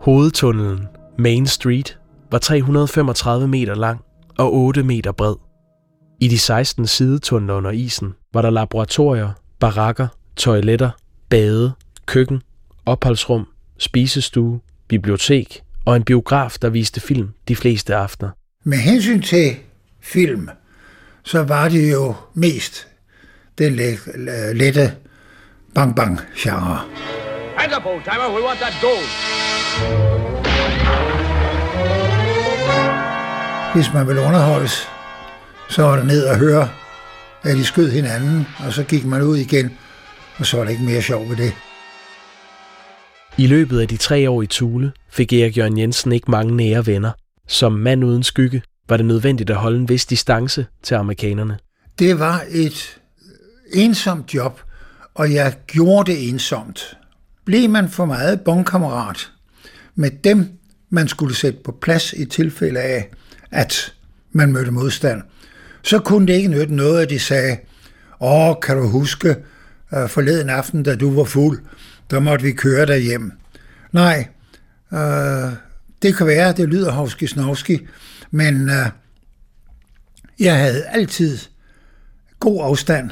Hovedtunnelen, 0.00 0.86
Main 1.18 1.46
Street, 1.46 1.98
var 2.30 2.38
335 2.38 3.48
meter 3.48 3.74
lang 3.74 4.00
og 4.38 4.54
8 4.54 4.82
meter 4.82 5.12
bred. 5.12 5.34
I 6.20 6.28
de 6.28 6.38
16 6.38 6.86
sidetunneler 6.86 7.54
under 7.54 7.70
isen 7.70 8.14
var 8.32 8.42
der 8.42 8.50
laboratorier, 8.50 9.30
barakker, 9.60 10.08
toiletter, 10.36 10.90
bade, 11.28 11.72
køkken, 12.06 12.42
opholdsrum, 12.86 13.46
spisestue, 13.78 14.60
bibliotek 14.88 15.64
og 15.84 15.96
en 15.96 16.04
biograf, 16.04 16.56
der 16.62 16.68
viste 16.68 17.00
film 17.00 17.28
de 17.48 17.56
fleste 17.56 17.94
aftener. 17.94 18.30
Med 18.64 18.78
hensyn 18.78 19.22
til 19.22 19.56
film, 20.02 20.48
så 21.22 21.42
var 21.42 21.68
det 21.68 21.92
jo 21.92 22.14
mest 22.34 22.86
den 23.58 23.72
le- 23.76 24.52
lette 24.54 24.94
bang-bang-genre. 25.74 26.80
Hands 27.56 27.76
up, 27.76 27.86
old 27.86 28.02
timer. 28.04 28.28
We 28.36 28.46
want 28.46 28.58
that 28.60 28.74
gold. 28.82 29.06
Hvis 33.74 33.92
man 33.94 34.06
ville 34.08 34.22
underholdes, 34.22 34.88
så 35.68 35.82
var 35.82 35.96
det 35.96 36.06
ned 36.06 36.24
og 36.26 36.36
høre, 36.38 36.68
at 37.42 37.56
de 37.56 37.64
skød 37.64 37.90
hinanden, 37.90 38.46
og 38.66 38.72
så 38.72 38.84
gik 38.84 39.04
man 39.04 39.22
ud 39.22 39.36
igen, 39.36 39.70
og 40.38 40.46
så 40.46 40.56
var 40.56 40.64
der 40.64 40.70
ikke 40.70 40.82
mere 40.84 41.02
sjov 41.02 41.28
ved 41.28 41.36
det. 41.36 41.52
I 43.38 43.46
løbet 43.46 43.80
af 43.80 43.88
de 43.88 43.96
tre 43.96 44.30
år 44.30 44.42
i 44.42 44.46
Tule 44.46 44.92
fik 45.10 45.32
Erik 45.32 45.58
Jørgen 45.58 45.78
Jensen 45.78 46.12
ikke 46.12 46.30
mange 46.30 46.56
nære 46.56 46.86
venner. 46.86 47.10
Som 47.48 47.72
mand 47.72 48.04
uden 48.04 48.22
skygge 48.22 48.62
var 48.88 48.96
det 48.96 49.06
nødvendigt 49.06 49.50
at 49.50 49.56
holde 49.56 49.78
en 49.78 49.88
vis 49.88 50.06
distance 50.06 50.66
til 50.82 50.94
amerikanerne. 50.94 51.58
Det 51.98 52.18
var 52.18 52.44
et 52.50 53.00
ensomt 53.72 54.34
job, 54.34 54.60
og 55.14 55.32
jeg 55.32 55.54
gjorde 55.66 56.12
det 56.12 56.28
ensomt. 56.28 56.96
Blev 57.44 57.70
man 57.70 57.88
for 57.88 58.04
meget 58.04 58.40
bondkammerat 58.40 59.30
med 59.94 60.10
dem, 60.24 60.48
man 60.90 61.08
skulle 61.08 61.34
sætte 61.34 61.58
på 61.64 61.72
plads 61.82 62.12
i 62.12 62.24
tilfælde 62.24 62.80
af, 62.80 63.08
at 63.50 63.94
man 64.32 64.52
mødte 64.52 64.70
modstand, 64.70 65.22
så 65.82 65.98
kunne 65.98 66.26
det 66.26 66.34
ikke 66.34 66.48
nytte 66.48 66.74
noget, 66.74 67.02
at 67.02 67.10
de 67.10 67.18
sagde, 67.18 67.56
åh, 68.20 68.54
kan 68.62 68.76
du 68.76 68.88
huske 68.88 69.36
uh, 69.92 70.08
forleden 70.08 70.48
aften, 70.48 70.82
da 70.82 70.96
du 70.96 71.14
var 71.14 71.24
fuld, 71.24 71.60
der 72.10 72.20
måtte 72.20 72.44
vi 72.44 72.52
køre 72.52 72.86
derhjem. 72.86 73.32
Nej, 73.92 74.28
øh, 74.92 75.52
det 76.02 76.16
kan 76.16 76.26
være, 76.26 76.52
det 76.52 76.68
lyder 76.68 76.92
hovski 76.92 77.26
snovski, 77.26 77.86
men 78.30 78.70
øh, 78.70 78.86
jeg 80.40 80.58
havde 80.58 80.84
altid 80.84 81.38
god 82.40 82.64
afstand 82.64 83.10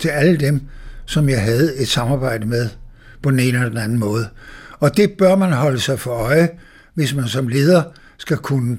til 0.00 0.08
alle 0.08 0.36
dem, 0.36 0.60
som 1.06 1.28
jeg 1.28 1.42
havde 1.42 1.76
et 1.76 1.88
samarbejde 1.88 2.46
med 2.46 2.68
på 3.22 3.30
den 3.30 3.38
ene 3.38 3.58
eller 3.58 3.68
den 3.68 3.78
anden 3.78 3.98
måde. 3.98 4.28
Og 4.78 4.96
det 4.96 5.12
bør 5.18 5.36
man 5.36 5.52
holde 5.52 5.80
sig 5.80 6.00
for 6.00 6.10
øje, 6.10 6.48
hvis 6.94 7.14
man 7.14 7.28
som 7.28 7.48
leder 7.48 7.82
skal 8.18 8.36
kunne 8.36 8.78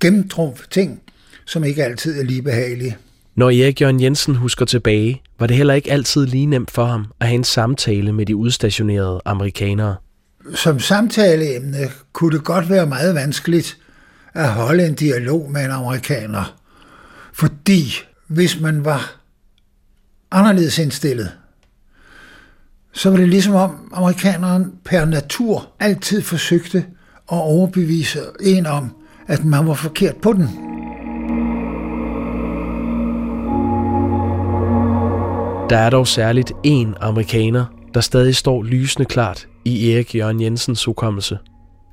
gennemtrumfe 0.00 0.66
ting, 0.70 1.02
som 1.44 1.64
ikke 1.64 1.84
altid 1.84 2.20
er 2.20 2.24
lige 2.24 2.42
behagelige. 2.42 2.96
Når 3.38 3.50
Erik 3.50 3.80
Jørgen 3.80 4.02
Jensen 4.02 4.34
husker 4.34 4.64
tilbage, 4.64 5.22
var 5.38 5.46
det 5.46 5.56
heller 5.56 5.74
ikke 5.74 5.92
altid 5.92 6.26
lige 6.26 6.46
nemt 6.46 6.70
for 6.70 6.84
ham 6.84 7.06
at 7.20 7.26
have 7.26 7.34
en 7.34 7.44
samtale 7.44 8.12
med 8.12 8.26
de 8.26 8.36
udstationerede 8.36 9.20
amerikanere. 9.24 9.96
Som 10.54 10.80
samtaleemne 10.80 11.78
kunne 12.12 12.36
det 12.36 12.44
godt 12.44 12.70
være 12.70 12.86
meget 12.86 13.14
vanskeligt 13.14 13.76
at 14.34 14.48
holde 14.48 14.86
en 14.86 14.94
dialog 14.94 15.50
med 15.50 15.64
en 15.64 15.70
amerikaner. 15.70 16.56
Fordi 17.32 17.94
hvis 18.26 18.60
man 18.60 18.84
var 18.84 19.16
anderledes 20.30 20.78
indstillet, 20.78 21.32
så 22.92 23.10
var 23.10 23.16
det 23.16 23.28
ligesom 23.28 23.54
om 23.54 23.92
amerikaneren 23.94 24.72
per 24.84 25.04
natur 25.04 25.68
altid 25.80 26.22
forsøgte 26.22 26.78
at 27.32 27.38
overbevise 27.38 28.20
en 28.40 28.66
om, 28.66 28.90
at 29.26 29.44
man 29.44 29.66
var 29.66 29.74
forkert 29.74 30.16
på 30.16 30.32
den. 30.32 30.77
Der 35.70 35.78
er 35.78 35.90
dog 35.90 36.06
særligt 36.06 36.52
én 36.66 36.94
amerikaner, 37.00 37.64
der 37.94 38.00
stadig 38.00 38.36
står 38.36 38.62
lysende 38.62 39.06
klart 39.06 39.48
i 39.64 39.92
Erik 39.92 40.14
Jørgen 40.14 40.42
Jensens 40.42 40.84
hukommelse. 40.84 41.38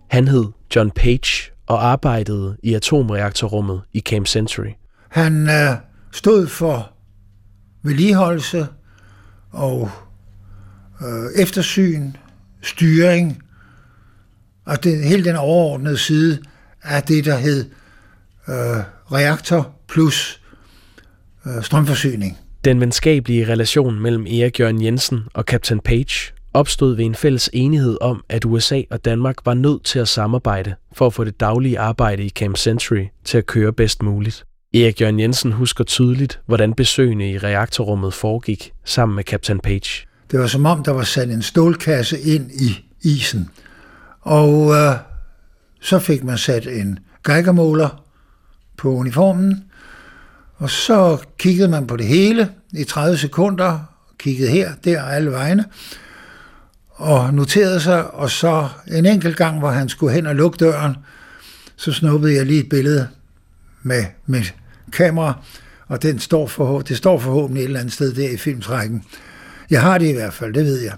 Han 0.09 0.27
hed 0.27 0.45
John 0.75 0.91
Page 0.91 1.51
og 1.67 1.85
arbejdede 1.85 2.57
i 2.63 2.73
atomreaktorrummet 2.73 3.81
i 3.93 3.99
Camp 3.99 4.27
Century. 4.27 4.69
Han 5.09 5.49
øh, 5.49 5.75
stod 6.11 6.47
for 6.47 6.91
vedligeholdelse 7.83 8.67
og 9.51 9.89
øh, 11.01 11.41
eftersyn, 11.41 12.11
styring 12.61 13.43
og 14.65 14.83
det, 14.83 15.03
hele 15.03 15.23
den 15.23 15.35
overordnede 15.35 15.97
side 15.97 16.39
af 16.83 17.03
det, 17.03 17.25
der 17.25 17.37
hed 17.37 17.65
øh, 18.47 18.83
reaktor 19.11 19.75
plus 19.87 20.41
øh, 21.45 21.63
strømforsyning. 21.63 22.37
Den 22.65 22.81
venskabelige 22.81 23.47
relation 23.47 23.99
mellem 23.99 24.25
Erik 24.25 24.59
Jørgen 24.59 24.83
Jensen 24.83 25.23
og 25.33 25.43
Captain 25.43 25.79
Page 25.79 26.33
opstod 26.53 26.95
ved 26.95 27.05
en 27.05 27.15
fælles 27.15 27.49
enighed 27.53 27.97
om, 28.01 28.23
at 28.29 28.45
USA 28.45 28.81
og 28.91 29.05
Danmark 29.05 29.35
var 29.45 29.53
nødt 29.53 29.83
til 29.83 29.99
at 29.99 30.07
samarbejde 30.07 30.75
for 30.93 31.07
at 31.07 31.13
få 31.13 31.23
det 31.23 31.39
daglige 31.39 31.79
arbejde 31.79 32.23
i 32.23 32.29
Camp 32.29 32.57
Century 32.57 33.05
til 33.23 33.37
at 33.37 33.45
køre 33.45 33.73
bedst 33.73 34.03
muligt. 34.03 34.45
Erik 34.73 35.01
Jørgen 35.01 35.19
Jensen 35.19 35.51
husker 35.51 35.83
tydeligt, 35.83 36.39
hvordan 36.45 36.73
besøgene 36.73 37.31
i 37.31 37.37
reaktorrummet 37.37 38.13
foregik 38.13 38.71
sammen 38.85 39.15
med 39.15 39.23
Captain 39.23 39.59
Page. 39.59 40.07
Det 40.31 40.39
var 40.39 40.47
som 40.47 40.65
om, 40.65 40.83
der 40.83 40.91
var 40.91 41.03
sat 41.03 41.29
en 41.29 41.41
stålkasse 41.41 42.19
ind 42.19 42.51
i 42.51 42.85
isen. 43.01 43.49
Og 44.21 44.73
øh, 44.73 44.95
så 45.81 45.99
fik 45.99 46.23
man 46.23 46.37
sat 46.37 46.67
en 46.67 46.99
geigermåler 47.23 48.03
på 48.77 48.89
uniformen, 48.89 49.63
og 50.57 50.69
så 50.69 51.17
kiggede 51.37 51.67
man 51.67 51.87
på 51.87 51.97
det 51.97 52.05
hele 52.05 52.49
i 52.73 52.83
30 52.83 53.17
sekunder, 53.17 53.79
kiggede 54.19 54.49
her, 54.49 54.71
der 54.83 55.01
og 55.01 55.15
alle 55.15 55.31
vegne, 55.31 55.65
og 56.89 57.33
noterede 57.33 57.79
sig, 57.79 58.11
og 58.13 58.31
så 58.31 58.67
en 58.87 59.05
enkelt 59.05 59.37
gang, 59.37 59.59
hvor 59.59 59.69
han 59.69 59.89
skulle 59.89 60.13
hen 60.13 60.27
og 60.27 60.35
lukke 60.35 60.57
døren, 60.57 60.95
så 61.75 61.93
snuppede 61.93 62.35
jeg 62.35 62.45
lige 62.45 62.59
et 62.59 62.69
billede 62.69 63.07
med 63.83 64.05
mit 64.25 64.55
kamera, 64.91 65.39
og 65.87 66.01
den 66.01 66.19
står 66.19 66.47
for, 66.47 66.81
det 66.81 66.97
står 66.97 67.19
forhåbentlig 67.19 67.61
et 67.61 67.65
eller 67.65 67.79
andet 67.79 67.93
sted 67.93 68.13
der 68.13 68.29
i 68.29 68.37
filmtrækken. 68.37 69.03
Jeg 69.69 69.81
har 69.81 69.97
det 69.97 70.07
i 70.07 70.13
hvert 70.13 70.33
fald, 70.33 70.53
det 70.53 70.65
ved 70.65 70.81
jeg. 70.81 70.93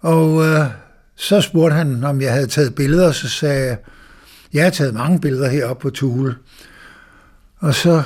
Og 0.00 0.46
øh, 0.46 0.66
så 1.16 1.40
spurgte 1.40 1.76
han, 1.76 2.04
om 2.04 2.20
jeg 2.20 2.32
havde 2.32 2.46
taget 2.46 2.74
billeder, 2.74 3.12
så 3.12 3.28
sagde 3.28 3.66
jeg, 3.66 3.78
jeg 4.52 4.64
har 4.64 4.70
taget 4.70 4.94
mange 4.94 5.20
billeder 5.20 5.48
heroppe 5.48 5.82
på 5.82 5.90
Tule. 5.90 6.34
Og 7.58 7.74
så 7.74 8.02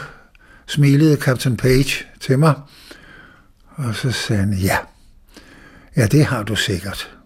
smilede 0.68 1.16
Captain 1.16 1.56
Page 1.56 2.04
til 2.20 2.38
mig, 2.38 2.54
og 3.76 3.94
så 3.94 4.10
sagde 4.10 4.42
han, 4.42 4.52
ja, 4.52 4.76
ja, 5.96 6.06
det 6.06 6.24
har 6.24 6.42
du 6.42 6.56
sikkert. 6.56 7.16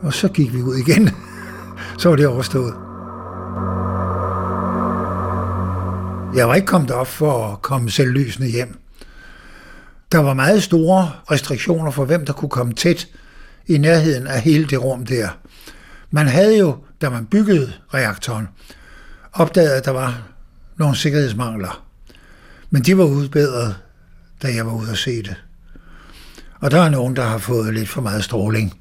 Og 0.00 0.14
så 0.14 0.28
gik 0.28 0.54
vi 0.54 0.62
ud 0.62 0.76
igen. 0.76 1.10
så 1.98 2.08
var 2.08 2.16
det 2.16 2.26
overstået. 2.26 2.74
Jeg 6.34 6.48
var 6.48 6.54
ikke 6.54 6.66
kommet 6.66 6.90
op 6.90 7.06
for 7.06 7.52
at 7.52 7.62
komme 7.62 7.90
selvlysende 7.90 8.48
hjem. 8.48 8.78
Der 10.12 10.18
var 10.18 10.34
meget 10.34 10.62
store 10.62 11.12
restriktioner 11.30 11.90
for, 11.90 12.04
hvem 12.04 12.26
der 12.26 12.32
kunne 12.32 12.48
komme 12.48 12.72
tæt 12.72 13.08
i 13.66 13.78
nærheden 13.78 14.26
af 14.26 14.40
hele 14.40 14.66
det 14.66 14.82
rum 14.82 15.06
der. 15.06 15.28
Man 16.10 16.26
havde 16.26 16.58
jo, 16.58 16.76
da 17.00 17.10
man 17.10 17.26
byggede 17.26 17.72
reaktoren, 17.94 18.48
opdaget, 19.32 19.70
at 19.70 19.84
der 19.84 19.90
var 19.90 20.22
nogle 20.76 20.96
sikkerhedsmangler. 20.96 21.91
Men 22.72 22.82
de 22.82 22.98
var 22.98 23.04
udbedret, 23.04 23.76
da 24.42 24.54
jeg 24.54 24.66
var 24.66 24.72
ude 24.72 24.90
at 24.90 24.98
se 24.98 25.22
det. 25.22 25.36
Og 26.60 26.70
der 26.70 26.80
er 26.80 26.90
nogen, 26.90 27.16
der 27.16 27.22
har 27.22 27.38
fået 27.38 27.74
lidt 27.74 27.88
for 27.88 28.00
meget 28.00 28.24
stråling. 28.24 28.74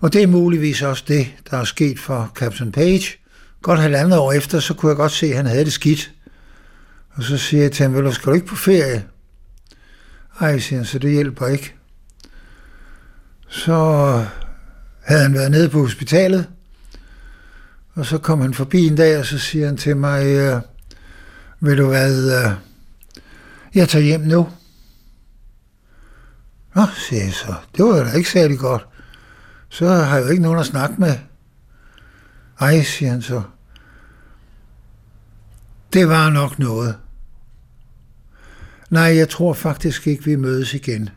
Og 0.00 0.12
det 0.12 0.22
er 0.22 0.26
muligvis 0.26 0.82
også 0.82 1.04
det, 1.08 1.26
der 1.50 1.56
er 1.56 1.64
sket 1.64 1.98
for 1.98 2.32
Captain 2.34 2.72
Page. 2.72 3.04
Godt 3.62 3.80
halvandet 3.80 4.18
år 4.18 4.32
efter, 4.32 4.60
så 4.60 4.74
kunne 4.74 4.90
jeg 4.90 4.96
godt 4.96 5.12
se, 5.12 5.26
at 5.26 5.36
han 5.36 5.46
havde 5.46 5.64
det 5.64 5.72
skidt. 5.72 6.12
Og 7.14 7.22
så 7.22 7.36
siger 7.36 7.62
jeg 7.62 7.72
til 7.72 7.82
ham, 7.82 7.94
vel, 7.94 8.14
skal 8.14 8.30
du 8.30 8.34
ikke 8.34 8.46
på 8.46 8.56
ferie? 8.56 9.04
Ej, 10.40 10.58
siger 10.58 10.78
han, 10.78 10.86
så 10.86 10.98
det 10.98 11.10
hjælper 11.10 11.46
ikke. 11.46 11.74
Så 13.48 13.74
havde 15.00 15.22
han 15.22 15.34
været 15.34 15.50
nede 15.50 15.68
på 15.68 15.80
hospitalet, 15.80 16.46
og 17.94 18.06
så 18.06 18.18
kom 18.18 18.40
han 18.40 18.54
forbi 18.54 18.86
en 18.86 18.96
dag, 18.96 19.18
og 19.18 19.26
så 19.26 19.38
siger 19.38 19.66
han 19.66 19.76
til 19.76 19.96
mig, 19.96 20.26
øh, 20.26 20.60
vil 21.60 21.78
du 21.78 21.88
hvad, 21.88 22.44
øh, 22.44 22.52
jeg 23.74 23.88
tager 23.88 24.04
hjem 24.04 24.20
nu. 24.20 24.48
Nå, 26.74 26.86
siger 27.08 27.24
jeg 27.24 27.32
så, 27.32 27.54
det 27.76 27.84
var 27.84 28.04
da 28.04 28.12
ikke 28.12 28.30
særlig 28.30 28.58
godt. 28.58 28.86
Så 29.68 29.88
har 29.88 30.16
jeg 30.16 30.24
jo 30.24 30.30
ikke 30.30 30.42
nogen 30.42 30.58
at 30.58 30.66
snakke 30.66 30.94
med. 30.98 31.18
Ej, 32.60 32.82
siger 32.82 33.10
han 33.10 33.22
så. 33.22 33.42
Det 35.92 36.08
var 36.08 36.30
nok 36.30 36.58
noget. 36.58 36.96
Nej, 38.90 39.16
jeg 39.16 39.28
tror 39.28 39.52
faktisk 39.52 40.06
ikke, 40.06 40.24
vi 40.24 40.36
mødes 40.36 40.74
igen. 40.74 41.08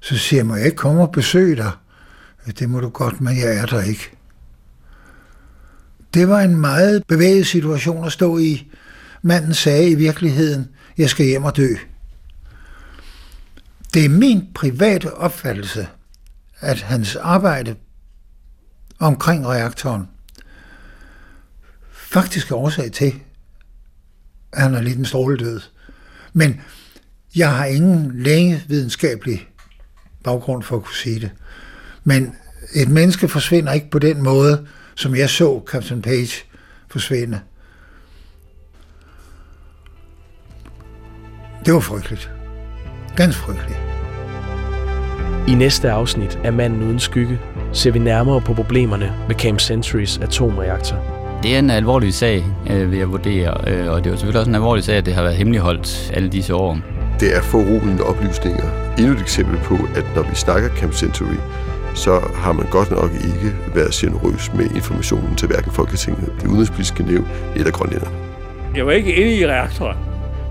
Så 0.00 0.18
siger 0.18 0.38
jeg, 0.38 0.46
må 0.46 0.56
jeg 0.56 0.64
ikke 0.64 0.76
komme 0.76 1.02
og 1.02 1.12
besøge 1.12 1.56
dig? 1.56 1.72
Det 2.58 2.70
må 2.70 2.80
du 2.80 2.88
godt, 2.88 3.20
men 3.20 3.36
jeg 3.36 3.56
er 3.56 3.66
der 3.66 3.82
ikke. 3.82 4.10
Det 6.14 6.28
var 6.28 6.40
en 6.40 6.56
meget 6.56 7.02
bevæget 7.08 7.46
situation 7.46 8.04
at 8.04 8.12
stå 8.12 8.38
i. 8.38 8.72
Manden 9.22 9.54
sagde 9.54 9.90
i 9.90 9.94
virkeligheden, 9.94 10.68
jeg 10.98 11.10
skal 11.10 11.26
hjem 11.26 11.44
og 11.44 11.56
dø. 11.56 11.68
Det 13.94 14.04
er 14.04 14.08
min 14.08 14.48
private 14.54 15.14
opfattelse, 15.14 15.88
at 16.60 16.80
hans 16.80 17.16
arbejde 17.16 17.76
omkring 18.98 19.46
reaktoren 19.46 20.08
faktiske 21.92 22.54
årsag 22.54 22.92
til, 22.92 23.14
at 24.52 24.62
han 24.62 24.74
er 24.74 24.82
lidt 24.82 24.98
en 24.98 25.04
stråledød. 25.04 25.60
Men 26.32 26.60
jeg 27.36 27.56
har 27.56 27.64
ingen 27.64 28.22
længe 28.22 28.64
videnskabelig 28.68 29.48
baggrund 30.24 30.62
for 30.62 30.76
at 30.76 30.84
kunne 30.84 30.94
sige 30.94 31.20
det. 31.20 31.30
Men 32.04 32.36
et 32.74 32.88
menneske 32.88 33.28
forsvinder 33.28 33.72
ikke 33.72 33.90
på 33.90 33.98
den 33.98 34.22
måde, 34.22 34.66
som 34.94 35.14
jeg 35.14 35.30
så 35.30 35.62
Captain 35.66 36.02
Page 36.02 36.44
forsvinde. 36.90 37.40
Det 41.68 41.74
var 41.74 41.80
frygteligt. 41.80 42.30
Ganske 43.16 43.42
frygteligt. 43.42 43.78
I 45.48 45.54
næste 45.54 45.90
afsnit 45.90 46.38
af 46.44 46.52
Manden 46.52 46.82
Uden 46.82 46.98
Skygge 46.98 47.38
ser 47.72 47.90
vi 47.90 47.98
nærmere 47.98 48.40
på 48.40 48.54
problemerne 48.54 49.12
med 49.26 49.36
Camp 49.36 49.60
Centuries 49.60 50.18
atomreaktor. 50.18 50.96
Det 51.42 51.54
er 51.54 51.58
en 51.58 51.70
alvorlig 51.70 52.14
sag, 52.14 52.44
øh, 52.70 52.90
vil 52.90 52.98
jeg 52.98 53.10
vurdere, 53.10 53.70
øh, 53.70 53.90
og 53.92 53.98
det 53.98 54.06
er 54.06 54.10
jo 54.10 54.16
selvfølgelig 54.16 54.38
også 54.38 54.50
en 54.50 54.54
alvorlig 54.54 54.84
sag, 54.84 54.96
at 54.96 55.06
det 55.06 55.14
har 55.14 55.22
været 55.22 55.36
hemmeligholdt 55.36 56.12
alle 56.14 56.28
disse 56.28 56.54
år. 56.54 56.78
Det 57.20 57.36
er 57.36 57.42
foruroligende 57.42 58.02
oplysninger. 58.02 58.94
Endnu 58.98 59.12
et 59.12 59.20
eksempel 59.20 59.58
på, 59.58 59.74
at 59.96 60.04
når 60.14 60.22
vi 60.22 60.34
snakker 60.34 60.68
Camp 60.68 60.94
Century, 60.94 61.38
så 61.94 62.20
har 62.34 62.52
man 62.52 62.66
godt 62.70 62.90
nok 62.90 63.10
ikke 63.14 63.56
været 63.74 63.92
generøs 63.92 64.52
med 64.54 64.64
informationen 64.64 65.36
til 65.36 65.48
hverken 65.48 65.72
Folketinget, 65.72 66.32
det 66.40 66.46
udenrigspolitiske 66.46 67.02
nævn 67.02 67.28
eller 67.56 67.70
grønlænderne. 67.70 68.16
Jeg 68.76 68.86
var 68.86 68.92
ikke 68.92 69.14
inde 69.14 69.34
i 69.34 69.46
reaktoren. 69.46 70.07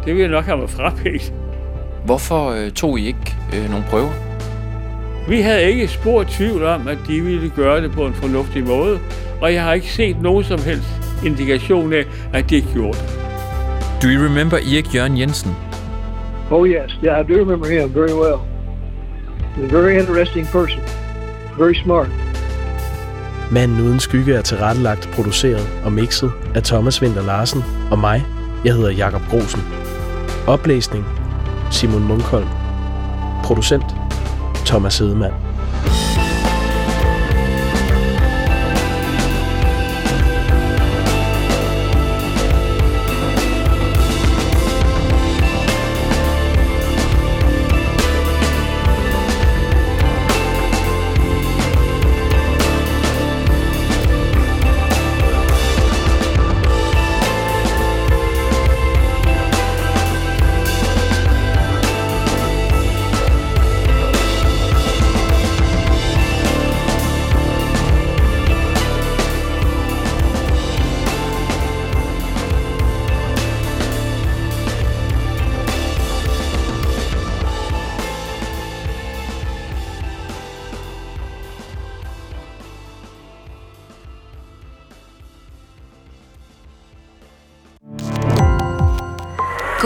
Det 0.07 0.15
ville 0.15 0.29
jeg 0.29 0.31
nok 0.31 0.45
have 0.45 0.57
mig 0.57 0.69
frabedt. 0.69 1.33
Hvorfor 2.05 2.51
øh, 2.51 2.71
tog 2.71 2.99
I 2.99 3.07
ikke 3.07 3.35
øh, 3.55 3.69
nogle 3.69 3.85
prøver? 3.89 4.11
Vi 5.29 5.41
havde 5.41 5.63
ikke 5.63 5.87
spor 5.87 6.23
tvivl 6.23 6.63
om, 6.63 6.87
at 6.87 6.97
de 7.07 7.21
ville 7.21 7.51
gøre 7.55 7.81
det 7.81 7.91
på 7.91 8.05
en 8.05 8.13
fornuftig 8.13 8.63
måde, 8.63 8.99
og 9.41 9.53
jeg 9.53 9.63
har 9.63 9.73
ikke 9.73 9.91
set 9.91 10.21
nogen 10.21 10.43
som 10.43 10.59
helst 10.61 10.87
indikation 11.25 11.93
af, 11.93 12.05
at 12.33 12.49
de 12.49 12.55
ikke 12.55 12.67
gjorde 12.73 12.97
det. 12.97 13.19
Do 14.01 14.07
you 14.07 14.23
remember 14.25 14.57
Erik 14.57 14.95
Jørgen 14.95 15.19
Jensen? 15.19 15.55
Oh 16.51 16.69
yes, 16.69 16.99
yeah, 17.05 17.25
I 17.25 17.33
do 17.33 17.39
remember 17.39 17.67
him 17.67 17.95
very 17.95 18.13
well. 18.13 18.39
He's 19.55 19.75
a 19.75 19.81
very 19.81 19.99
interesting 19.99 20.47
person, 20.47 20.81
very 21.57 21.73
smart. 21.73 22.09
Manden 23.51 23.81
Uden 23.81 23.99
Skygge 23.99 24.33
er 24.33 24.41
tilrettelagt, 24.41 25.09
produceret 25.13 25.69
og 25.85 25.91
mixet 25.91 26.31
af 26.55 26.63
Thomas 26.63 27.01
Winter 27.01 27.23
Larsen 27.23 27.63
og 27.91 27.99
mig. 27.99 28.25
Jeg 28.65 28.73
hedder 28.73 28.91
Jakob 28.91 29.21
Grosen. 29.29 29.87
Oplæsning 30.47 31.05
Simon 31.71 32.03
Munkholm. 32.03 32.47
Producent 33.43 33.86
Thomas 34.65 34.99
Hedemann. 34.99 35.46